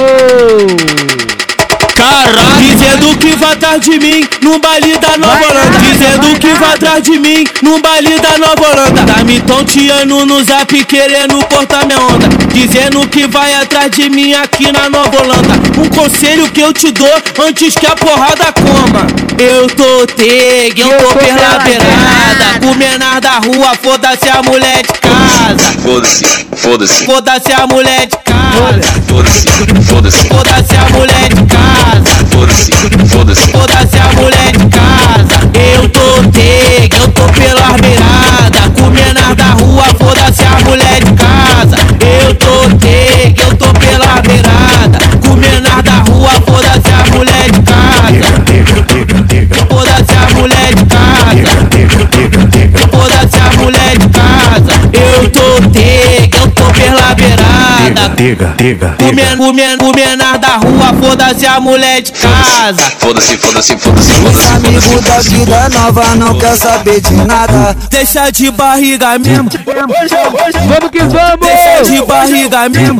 Caralho, 1.95 2.57
dizendo 2.61 3.17
que 3.17 3.35
vai 3.35 3.53
atrás 3.53 3.79
de 3.81 3.99
mim 3.99 4.27
no 4.41 4.59
baile 4.59 4.97
da 4.97 5.17
Nova 5.17 5.45
Holanda. 5.49 5.77
Dizendo 5.79 6.39
que 6.39 6.53
vai 6.55 6.73
atrás 6.73 7.03
de 7.03 7.19
mim 7.19 7.43
no 7.61 7.79
baile 7.79 8.19
da 8.19 8.37
Nova 8.37 8.71
Holanda. 8.71 9.13
Tá 9.13 9.23
me 9.23 9.39
tonteando 9.41 10.25
no 10.25 10.43
zap 10.43 10.83
querendo 10.85 11.45
cortar 11.45 11.85
minha 11.85 11.99
onda. 11.99 12.27
Dizendo 12.53 13.07
que 13.07 13.27
vai 13.27 13.53
atrás 13.53 13.91
de 13.91 14.09
mim 14.09 14.33
aqui 14.33 14.71
na 14.71 14.89
Nova 14.89 15.21
Holanda. 15.21 15.53
Um 15.77 15.89
conselho 15.89 16.49
que 16.51 16.61
eu 16.61 16.73
te 16.73 16.91
dou 16.91 17.07
antes 17.45 17.75
que 17.75 17.85
a 17.85 17.95
porrada 17.95 18.51
coma. 18.53 19.07
Eu 19.37 19.67
tô 19.67 20.07
teg, 20.07 20.79
eu 20.79 20.89
tô 20.89 21.13
pela 21.19 21.59
beirada. 21.59 22.59
Comendo 22.65 23.21
da 23.21 23.39
rua, 23.39 23.75
foda-se 23.81 24.29
a 24.29 24.41
mulher 24.41 24.81
de 24.81 24.93
casa. 24.99 25.79
Foda-se, 25.81 26.47
foda-se, 26.55 27.05
Foda-se 27.05 27.51
a 27.51 27.67
mulher 27.67 28.07
de 28.07 28.17
casa. 28.17 28.30
Foda-se, 28.51 29.65
foda-se, 29.83 30.27
Foda-se 30.27 30.75
a 30.75 30.89
mulher 30.97 31.29
de 31.29 31.43
casa. 31.45 32.25
foda-se, 32.31 32.71
foda-se. 33.07 33.51
Foda-se 33.51 33.97
a 33.97 34.21
mulher 34.21 34.51
de 34.57 34.65
casa. 34.67 35.37
Eu 35.53 35.89
tô 35.89 36.23
teg, 36.31 36.93
eu 36.99 37.07
tô 37.09 37.23
pela 37.33 37.77
beirada. 37.77 38.69
Comendo 38.79 39.35
da 39.35 39.51
rua, 39.53 39.83
foda-se 39.99 40.43
a 40.43 40.59
mulher 40.69 41.03
de 41.03 41.13
casa. 41.13 41.77
Eu 42.01 42.35
tô 42.35 42.69
teg, 42.77 43.35
eu 43.41 43.55
tô 43.55 43.67
pela 43.79 44.21
beirada. 44.21 44.99
Comendo 45.21 45.69
da 45.83 45.97
rua, 46.11 46.31
foda-se 46.45 46.91
a 46.91 47.15
mulher 47.15 47.51
de 47.51 47.61
casa. 47.61 48.41
Foda-se 49.69 50.13
a 50.13 50.25
mulher 50.35 50.73
de 50.75 50.85
casa. 50.85 51.57
Foda-se 52.91 53.37
a 53.37 53.39
mulher 53.61 53.97
de 53.97 54.09
casa. 54.09 54.71
Eu 54.93 55.29
tô 55.29 55.69
teg, 55.69 55.90
pela 57.93 58.09
beirada. 58.09 58.15
tega, 58.15 58.53
tega, 58.57 58.95
O, 58.99 59.15
men, 59.15 59.49
o, 59.49 59.53
men, 59.53 59.77
o 59.81 59.91
menor 59.95 60.37
da 60.37 60.57
rua, 60.57 60.93
foda-se 61.01 61.45
a 61.45 61.59
mulher 61.59 62.01
de 62.01 62.11
casa. 62.11 62.81
Foda-se, 62.99 63.37
foda-se, 63.37 63.77
foda-se, 63.77 64.11
foda-se. 64.13 64.47
Amigo 64.55 65.01
da 65.01 65.19
vida 65.19 65.69
nova 65.69 66.15
não 66.15 66.37
quer 66.37 66.55
saber 66.57 67.01
de 67.01 67.13
nada. 67.13 67.75
Deixa 67.89 68.31
de 68.31 68.51
barriga 68.51 69.17
mesmo. 69.19 69.49
Vamos 69.49 70.91
que 70.91 70.99
vamos! 71.03 71.47
Deixa 71.47 71.83
de 71.83 72.05
barriga 72.05 72.69
mesmo. 72.69 72.99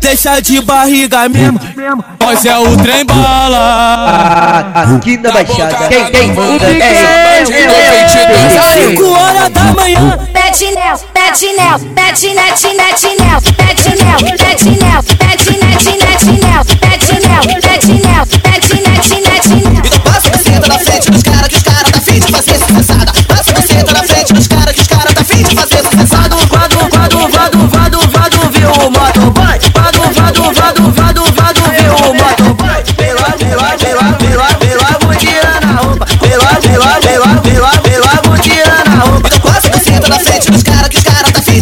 Deixa 0.00 0.40
de 0.40 0.60
barriga 0.62 1.28
mesmo. 1.28 1.60
Nós 2.20 2.44
é 2.44 2.58
o 2.58 2.76
trem 2.76 3.04
bala 3.04 4.59
aqui 4.88 5.16
na 5.18 5.30
Baixada. 5.30 5.88
Quem 5.88 6.04
tem 6.06 6.34
manda 6.34 6.66
é 6.66 7.42
ele. 7.42 7.50
5 8.96 9.04
horas 9.10 9.50
da 9.50 9.64
manhã. 9.74 10.18
Petinel, 10.32 10.98
Petinel, 11.14 11.78
Pet 11.94 12.34
Nel, 12.34 12.54
Petinel, 12.54 13.40
Petinel, 13.56 14.20
Net 14.20 14.64
Nel, 14.64 15.02
Petinel, 15.18 15.70
Petinel, 15.70 16.20
Pet 17.60 17.86
Nel, 17.88 18.26
Pet 18.26 18.64
Net, 18.70 19.04
Net 19.10 19.48
Nel, 19.48 19.82
Pet 19.82 20.50
Nel, 20.50 20.68
na 20.68 20.78
frente 20.78 21.10
dos 21.10 21.22
caras, 21.22 21.48
que 21.48 21.56
os 21.56 21.62
caras 21.62 21.90
tá 21.90 22.00
fim 22.00 22.20
de 22.20 22.32
fazer 22.32 22.50
essa 22.52 22.66
cansada. 22.66 23.12
Passa 23.28 23.52
buceta 23.52 23.92
na 23.92 24.02
frente 24.04 24.32
dos 24.32 24.46
caras, 24.46 24.72
que 24.72 24.80
os 24.80 24.86
caras 24.86 25.14
tá 25.14 25.24
fim 25.24 25.42
de 25.42 25.56
fazer 25.56 25.69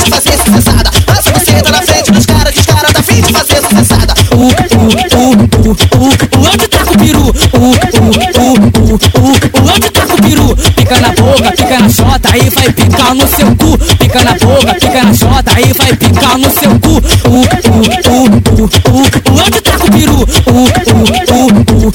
de 0.08 0.14
fazer 0.14 0.38
sucessada. 0.38 0.90
Passa 1.04 1.30
você 1.32 1.70
na 1.70 1.82
frente 1.82 2.10
dos 2.10 2.24
caras 2.24 2.54
que 2.54 2.60
os 2.60 2.66
caras 2.66 2.92
tá 2.92 3.02
fim 3.02 3.20
de 3.20 3.32
fazer 3.32 3.60
sucessada. 3.60 4.14
O, 4.32 4.36
o, 4.36 4.48
o, 4.48 5.32
o, 5.32 5.36
o, 5.38 6.08
o 6.38 6.48
onde 6.48 6.68
tá 6.68 6.84
com 6.84 6.94
o 6.94 6.98
peru? 6.98 7.26
O, 7.52 7.58
o, 7.58 8.08
o, 8.38 8.54
o, 8.58 8.94
o, 8.94 9.70
onde 9.70 9.90
tá 9.90 10.06
com 10.06 10.14
o 10.14 10.22
peru? 10.22 10.56
Pica 10.74 11.00
na 11.00 11.08
boca, 11.08 11.52
pica 11.52 11.78
na 11.78 11.88
chota, 11.90 12.28
aí 12.32 12.48
vai 12.50 12.72
picar 12.72 13.14
no 13.14 13.28
seu 13.28 13.56
cu. 13.56 13.78
Pica 13.98 14.24
na 14.24 14.32
boca, 14.32 14.74
pica 14.74 15.02
na 15.04 15.14
chota, 15.14 15.52
aí 15.54 15.72
vai 15.74 15.94
picar 15.94 16.38
no 16.38 16.50
seu 16.50 16.80
cu. 16.80 16.88
O, 16.88 17.34
o, 17.34 17.82
o, 18.08 18.24
o, 18.24 18.64
o, 18.64 19.40
onde 19.42 19.60
tá 19.60 19.78
com 19.78 19.86
o 19.86 19.90
peru? 19.90 20.24
O, 20.46 20.52
o, 20.52 21.04
o, 21.18 21.48
o, 21.58 21.88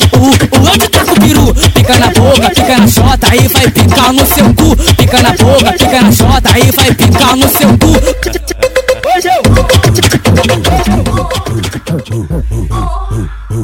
o 0.53 0.69
onde 0.69 0.89
tá 0.89 1.05
com 1.05 1.11
o 1.13 1.19
peru? 1.19 1.53
Pica 1.73 1.97
na 1.97 2.12
aí 3.33 3.47
vai 3.47 3.69
picar 3.71 4.13
no 4.13 4.25
seu 4.25 4.53
cu. 4.53 4.75
Pica 4.95 5.21
na 5.21 5.31
boca, 5.31 5.73
pica 5.73 6.01
na 6.01 6.11
chota, 6.11 6.53
aí 6.53 6.71
vai 6.71 6.93
picar 6.93 7.35
no 7.35 7.49
seu 7.49 7.69
cu. 7.77 7.93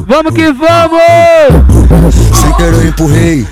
Vamos 0.06 0.34
que 0.34 0.52
vamos! 0.52 2.19
Sem 2.60 2.66
querer 2.66 2.82
eu 2.82 2.88
empurrei, 2.88 3.48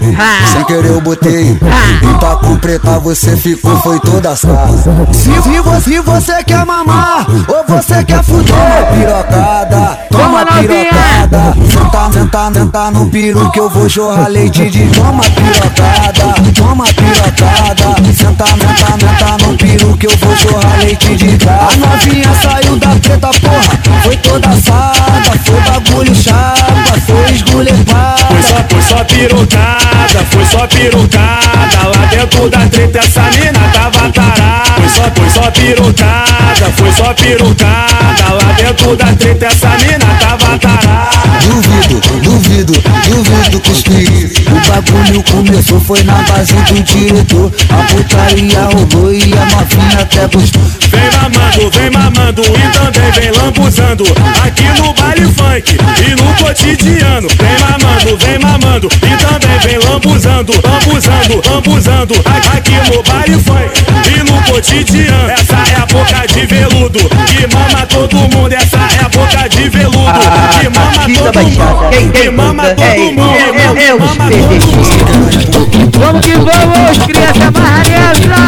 sem 0.52 0.64
querer 0.64 0.90
eu 0.90 1.00
botei. 1.00 1.52
E 1.52 2.18
pra 2.18 2.36
completar 2.36 3.00
você 3.00 3.34
ficou, 3.38 3.74
foi 3.78 3.98
toda 4.00 4.32
assada. 4.32 4.68
Se, 5.14 5.32
se, 5.42 5.60
você, 5.60 5.80
se 5.80 6.00
você 6.00 6.44
quer 6.44 6.66
mamar, 6.66 7.26
ou 7.48 7.64
você 7.66 8.04
quer 8.04 8.22
fuder, 8.22 8.54
pirocada, 8.92 9.98
toma 10.10 10.44
pirocada. 10.44 11.54
Senta, 11.72 12.12
senta, 12.12 12.52
senta 12.52 12.90
no 12.90 13.08
piru 13.08 13.50
que 13.50 13.60
eu 13.60 13.70
vou 13.70 13.88
jorrar 13.88 14.28
leite 14.28 14.68
de 14.68 14.86
toma 14.88 15.22
pirocada, 15.22 16.34
toma 16.54 16.84
pirocada. 16.84 18.12
Senta, 18.14 18.44
senta, 18.44 19.06
senta 19.08 19.46
no 19.46 19.56
piru 19.56 19.96
que 19.96 20.06
eu 20.06 20.16
vou 20.18 20.36
jorrar 20.36 20.78
leite 20.80 21.16
de 21.16 21.38
A 21.48 21.76
novinha 21.78 22.34
saiu 22.42 22.76
da 22.76 22.94
treta, 22.96 23.30
porra, 23.40 24.02
foi 24.02 24.16
toda 24.18 24.48
assada, 24.50 25.32
foi 25.46 25.60
bagulho 25.62 26.14
chapa, 26.14 27.00
foi 27.06 27.32
esgulepada. 27.32 28.18
Foi 28.28 28.42
só, 28.42 28.56
foi 28.68 28.97
só 28.98 29.04
pirocada, 29.04 30.24
foi 30.30 30.44
só 30.44 30.66
pirocada. 30.66 31.88
Lá 31.88 32.06
dentro 32.10 32.50
da 32.50 32.66
treta 32.66 32.98
essa 32.98 33.22
mina 33.22 33.60
tava 33.72 34.10
tarada. 34.10 34.74
Foi 34.74 34.88
só, 34.88 35.02
foi 35.14 35.30
só 35.30 35.50
pirocada, 35.50 36.72
foi 36.76 36.92
só 36.92 37.14
pirocada. 37.14 38.34
Lá 38.34 38.52
dentro 38.56 38.96
da 38.96 39.06
treta 39.14 39.46
essa 39.46 39.68
mina 39.68 40.06
tava 40.18 40.58
tarada. 40.58 41.08
Duvido, 41.44 42.00
duvido, 42.22 42.72
duvido 43.06 43.60
que 43.60 43.70
esqueci. 43.70 44.44
O 44.48 44.68
bagulho 44.68 45.22
começou, 45.22 45.80
foi 45.80 46.02
na 46.02 46.22
base 46.22 46.54
do 46.54 46.82
diretor. 46.82 47.52
A 47.70 47.92
putaria 47.92 48.62
rolou 48.64 49.12
e 49.12 49.32
a 49.32 49.46
novinha 49.46 50.00
até 50.00 50.26
gostou. 50.26 50.78
Vem 50.90 51.10
mamando, 51.12 51.70
vem 51.70 51.90
mamando 51.90 52.42
e 52.42 52.72
também 52.72 53.12
vem 53.12 53.30
lambuzando 53.30 54.04
Aqui 54.42 54.64
no 54.80 54.94
baile 54.94 55.26
funk 55.26 55.76
e 55.76 56.10
no 56.14 56.34
cotidiano 56.36 57.28
Vem 57.28 57.58
mamando, 57.60 58.16
vem 58.16 58.38
mamando 58.38 58.87
e 58.96 59.16
também 59.16 59.58
vem 59.60 59.78
lambuzando 59.78 60.52
Lambuzando, 60.64 61.42
lambuzando. 61.50 62.14
Aqui 62.56 62.72
no 62.90 63.02
baile 63.02 63.42
funk 63.42 63.84
e 64.08 64.22
no 64.30 64.42
cotidiano 64.42 65.30
Essa 65.30 65.56
é 65.70 65.76
a 65.80 65.86
boca 65.86 66.26
de 66.26 66.46
veludo. 66.46 66.98
Que 67.26 67.46
mama 67.54 67.86
todo 67.86 68.16
mundo 68.16 68.52
Essa 68.52 68.76
é 68.76 69.04
a 69.04 69.08
boca 69.08 69.48
de 69.48 69.68
veludo. 69.68 70.20
Que 70.60 70.68
mama 70.68 71.06
todo 71.18 71.40
mundo 71.42 72.10
Que 72.12 72.30
mama 72.30 72.64
todo 72.74 73.12
mundo 73.12 73.28
que 73.74 73.92
mama 73.92 74.30
todo 74.30 74.38
mundo. 74.38 75.98
Vamos 75.98 76.20
que 76.24 76.32
vamos, 76.32 76.98
criança 77.06 77.50
marranesa! 77.50 78.38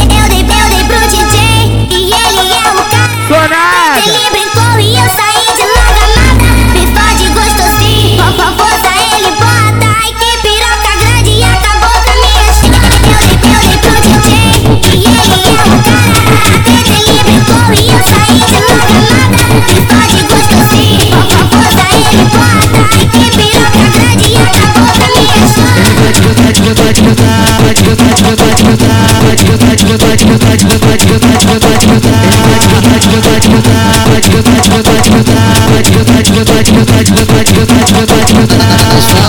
Eu 0.00 0.28
dei, 0.28 0.40
eu 0.40 0.66
dei 0.68 0.84
pro 0.84 1.00
DJ 1.08 1.36
e 1.90 2.12
ele 2.12 2.52
é 2.52 2.68
o 2.70 2.84
cara. 2.90 3.16
Sonada. 3.28 4.37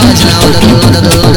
Nós 0.09 0.23
na 0.25 0.39
onda 0.41 0.59
do 0.59 0.87
onda 0.87 1.01
do 1.01 1.28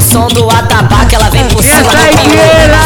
Ao 0.00 0.06
som, 0.06 0.26
do 0.28 0.48
atabaque, 0.48 1.14
ela 1.14 1.28
vem 1.28 1.46
por 1.48 1.62
cima 1.62 1.82
do 1.82 1.90
Saideira! 1.90 2.78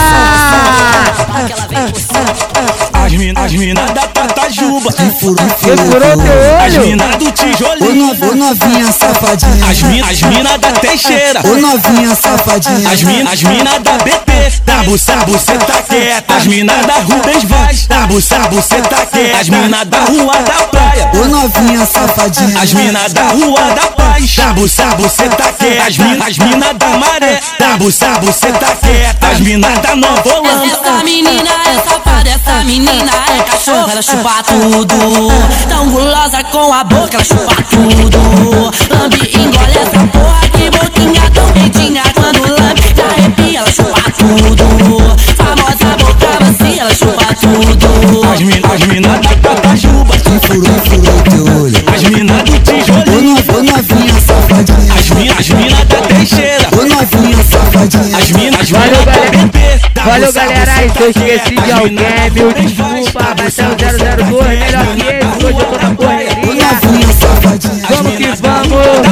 As 2.93 3.13
minas, 3.13 3.45
as 3.45 3.53
minas 3.53 3.91
da 3.93 4.09
Tatajuba 4.09 4.91
Furou 5.25 5.37
teu 5.37 6.67
As 6.67 6.75
olho? 6.75 6.87
minas 6.87 7.17
do 7.17 7.29
Ô, 7.29 7.33
tijolinho 7.33 8.15
no- 8.15 8.31
ô 8.31 8.35
novinha 8.35 8.93
safadinha. 8.93 9.67
As 9.71 9.81
minas, 9.83 10.11
as 10.11 10.23
minas 10.23 10.59
da 10.61 10.73
Teixeira 10.73 11.41
Ô 11.45 11.55
novinha 11.57 12.15
safadinha. 12.15 12.91
As 12.91 13.03
minas, 13.03 13.33
as 13.33 13.43
minas 13.43 13.83
da 13.83 13.93
BT, 14.05 14.61
da 14.67 14.75
buça, 14.83 15.17
buceta 15.25 15.83
quieta. 15.89 16.35
As 16.35 16.47
minas 16.47 16.87
da 16.87 16.95
Rubens 16.97 17.45
Vaz, 17.45 17.87
da 17.87 18.01
buça, 18.07 18.39
buceta 18.51 19.07
quieta. 19.07 19.39
As 19.41 19.49
minas 19.49 19.87
da 19.87 19.99
Rua 20.05 20.35
da 20.43 20.67
Praia, 20.67 21.11
Ô 21.15 21.25
novinha 21.29 21.87
safadinha. 21.87 22.61
as 22.61 22.73
minas 22.75 23.13
da 23.15 23.23
Rua 23.29 23.63
da 23.75 23.87
Paz, 23.93 24.37
da 24.37 24.53
buça, 24.53 24.85
buceta 24.95 25.53
quieta. 25.59 25.87
As 25.87 25.97
minas, 25.97 26.29
as 26.29 26.39
minas 26.39 26.77
da 26.77 26.89
Maré, 26.99 27.41
da 27.59 27.77
buça, 27.79 28.07
buceta 28.21 28.77
quieta. 28.83 29.27
As 29.29 29.41
minas 29.41 29.79
da 29.79 29.97
Nova 29.97 30.23
Holanda. 30.35 30.67
Essa 30.67 31.03
menina 31.03 31.51
é 31.65 31.75
safada, 31.89 32.29
essa 32.29 32.65
menina 32.65 33.11
é 33.39 33.43
cachorra, 33.43 33.91
ela 33.93 34.03
chupa 34.03 34.43
tudo. 34.47 35.14
Tão 35.69 35.89
gulosa 35.91 36.43
com 36.51 36.73
a 36.73 36.83
boca, 36.83 37.15
ela 37.15 37.25
chupa 37.25 37.63
tudo. 37.71 38.19
Lambe, 38.91 39.31
engole 39.39 39.79
essa 39.79 40.05
porra, 40.09 40.49
que 40.49 40.69
boquinha 40.71 41.31
tão 41.31 41.53
quentinha. 41.53 42.03
Quando 42.15 42.41
lambe, 42.41 42.83
te 42.83 43.01
arrepia, 43.01 43.61
ela 43.61 43.71
chupa 43.71 44.11
tudo. 44.11 45.17
Famosa 45.37 45.97
boca 45.99 46.27
macia, 46.41 46.83
ela 46.83 46.93
chupa 46.93 47.33
tudo. 47.41 48.25
As 48.29 48.41
mina, 48.41 48.75
as 48.75 48.87
mina 48.89 49.09
da 49.21 49.37
Catajuba, 49.37 50.17
que 50.17 50.47
furou, 50.49 50.81
furou 50.81 51.23
teu 51.23 51.63
olho. 51.63 51.85
As 51.95 52.03
mina 52.03 52.43
do 52.43 52.59
tijolinho. 52.59 53.45
Ô 53.55 53.63
novinha 53.63 54.21
safadinha. 54.21 54.95
As 54.99 55.11
mina, 55.11 55.35
as 55.39 55.49
mina 55.49 55.85
da 55.85 55.97
Teixeira. 56.09 56.69
Ô 56.73 56.85
novinha 56.87 57.45
safadinha. 57.45 58.19
As 58.19 58.31
mina, 58.33 58.57
é 58.57 58.61
as 58.61 58.71
mina 58.73 59.05
da 59.05 59.31
BB. 59.31 59.65
Valeu, 60.05 60.33
galera. 60.33 60.73
Se 60.75 61.03
eu 61.03 61.11
esqueci 61.11 61.55
de 61.55 61.73
alguém, 61.73 62.31
mil 62.33 62.53
desculpa. 62.53 63.35
Vai 63.37 63.51
ser 63.51 63.67
o 63.67 63.75
002, 63.75 64.59
melhor 64.59 64.97
Vamos 67.89 68.17
que 68.17 68.27
vamos. 68.43 69.05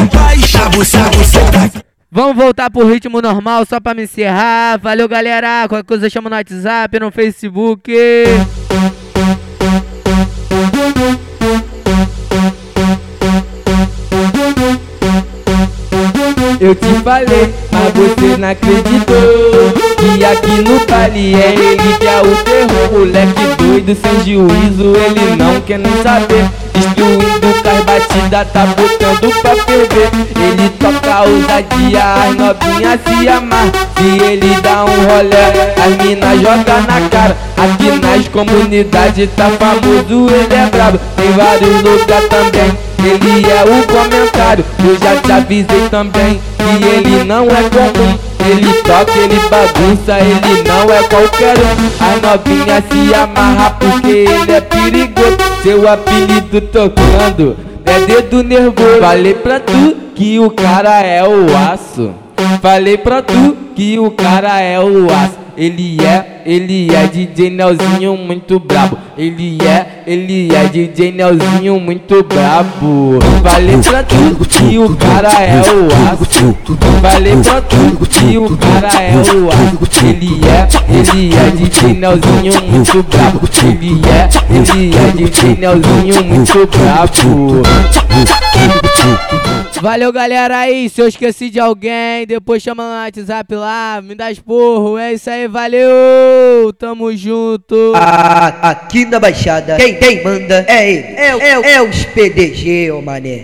Vamos 2.10 2.36
voltar 2.36 2.70
pro 2.70 2.86
ritmo 2.86 3.22
normal 3.22 3.64
só 3.66 3.80
pra 3.80 3.94
me 3.94 4.02
encerrar. 4.02 4.78
Valeu, 4.78 5.08
galera. 5.08 5.66
Qualquer 5.68 5.86
coisa 5.86 6.10
chama 6.10 6.28
no 6.28 6.36
WhatsApp, 6.36 7.00
no 7.00 7.10
Facebook. 7.10 7.90
Eu 16.60 16.74
te 16.74 16.94
falei, 17.02 17.52
mas 17.72 17.92
você 17.92 18.36
não 18.36 18.48
acreditou 18.48 19.51
Que 20.22 20.26
aqui 20.26 20.62
no 20.62 20.78
Pali 20.86 21.34
é 21.34 21.52
ele 21.52 21.98
que 21.98 22.06
é 22.06 22.20
o 22.22 22.36
terror. 22.44 22.92
Moleque 22.92 23.56
doido, 23.58 23.96
sem 23.96 24.20
juízo, 24.24 24.92
ele 24.94 25.34
não 25.34 25.60
quer 25.62 25.80
nem 25.80 25.92
saber 26.00 26.44
Destruindo 27.02 27.62
com 27.62 27.68
as 27.68 27.84
batidas, 27.84 28.46
tá 28.52 28.66
botando 28.66 29.42
pra 29.42 29.56
ferver 29.56 30.10
Ele 30.36 30.68
toca 30.78 31.22
ousadia, 31.22 32.14
as 32.14 32.36
novinhas 32.36 33.00
se 33.04 33.28
amar 33.28 33.66
Se 33.96 34.22
ele 34.22 34.60
dá 34.60 34.84
um 34.84 35.06
rolé, 35.08 35.74
as 35.84 36.06
minas 36.06 36.40
joga 36.40 36.80
na 36.82 37.08
cara 37.08 37.36
Aqui 37.56 37.90
nas 38.00 38.28
comunidades 38.28 39.28
tá 39.36 39.50
famoso, 39.50 40.32
ele 40.32 40.54
é 40.54 40.66
brabo 40.66 41.00
Tem 41.16 41.32
vários 41.32 41.82
lugares 41.82 42.28
também 42.28 42.92
ele 43.04 43.50
é 43.50 43.64
o 43.64 43.84
comentário, 43.88 44.64
eu 44.78 44.96
já 44.96 45.20
te 45.20 45.32
avisei 45.32 45.88
também 45.90 46.40
que 46.56 46.84
ele 46.86 47.24
não 47.24 47.46
é 47.46 47.62
comum. 47.68 48.18
Ele 48.44 48.72
toca, 48.82 49.18
ele 49.18 49.40
bagunça, 49.48 50.18
ele 50.18 50.62
não 50.68 50.92
é 50.92 51.02
qualquer 51.04 51.54
um. 51.58 51.72
As 52.00 52.22
novinhas 52.22 52.84
se 52.90 53.14
amarra 53.14 53.70
porque 53.78 54.08
ele 54.08 54.52
é 54.52 54.60
perigoso. 54.60 55.36
Seu 55.62 55.88
apelido 55.88 56.60
é 57.84 58.06
dedo 58.06 58.42
nervoso. 58.42 59.00
Falei 59.00 59.34
pra 59.34 59.60
tu 59.60 59.96
que 60.14 60.38
o 60.38 60.50
cara 60.50 61.00
é 61.00 61.26
o 61.26 61.46
aço. 61.56 62.12
Falei 62.60 62.96
pra 62.96 63.22
tu 63.22 63.56
que 63.74 63.98
o 63.98 64.10
cara 64.10 64.60
é 64.60 64.78
o 64.80 65.06
aço. 65.06 65.38
Ele 65.56 65.98
é, 66.04 66.41
ele 66.44 66.94
é 66.94 67.06
DJ 67.06 67.50
Nelzinho 67.50 68.16
muito 68.16 68.58
brabo. 68.58 68.98
Ele 69.16 69.58
é, 69.64 70.02
ele 70.06 70.54
é 70.54 70.64
DJ 70.64 71.12
Nelzinho 71.12 71.78
muito 71.78 72.22
brabo. 72.24 73.18
Pra 73.42 74.02
tu 74.02 74.44
que 74.48 74.78
o 74.78 74.96
cara 74.96 75.28
é 75.42 75.60
o 75.60 75.86
aço. 76.12 76.56
Pra 77.00 77.60
tu 77.62 78.06
que 78.08 78.38
o 78.38 78.56
cara 78.56 78.88
é 79.02 79.14
o 79.16 79.48
aço. 79.50 80.06
Ele 80.06 80.40
é, 80.46 80.68
ele 80.88 81.34
é 81.34 81.50
DJ 81.50 81.94
Nelzinho 81.94 82.62
muito 82.68 83.02
brabo. 83.04 83.40
Ele 83.62 84.00
é, 84.08 84.28
ele 84.50 84.96
é 84.96 85.10
DJ 85.12 85.56
Nelzinho 85.56 86.24
muito 86.24 86.66
brabo. 86.66 87.62
Valeu, 89.80 90.12
galera 90.12 90.58
aí. 90.58 90.88
Se 90.88 91.00
eu 91.02 91.08
esqueci 91.08 91.50
de 91.50 91.58
alguém, 91.58 92.24
depois 92.26 92.62
chama 92.62 92.84
no 92.84 93.04
WhatsApp 93.04 93.52
lá, 93.54 94.00
me 94.00 94.14
dá 94.14 94.30
esporro. 94.30 94.96
É 94.96 95.12
isso 95.12 95.28
aí, 95.28 95.48
valeu. 95.48 95.90
Tamo 96.78 97.14
junto. 97.16 97.92
Aqui 97.94 99.04
na 99.06 99.18
Baixada, 99.20 99.76
quem, 99.76 99.94
quem 99.94 100.22
manda 100.24 100.64
é 100.68 100.90
ele. 100.90 101.14
É, 101.16 101.34
o- 101.36 101.40
é, 101.40 101.72
é 101.74 101.82
os 101.82 102.04
PDG, 102.06 102.90
ô 102.92 103.00
mané. 103.00 103.40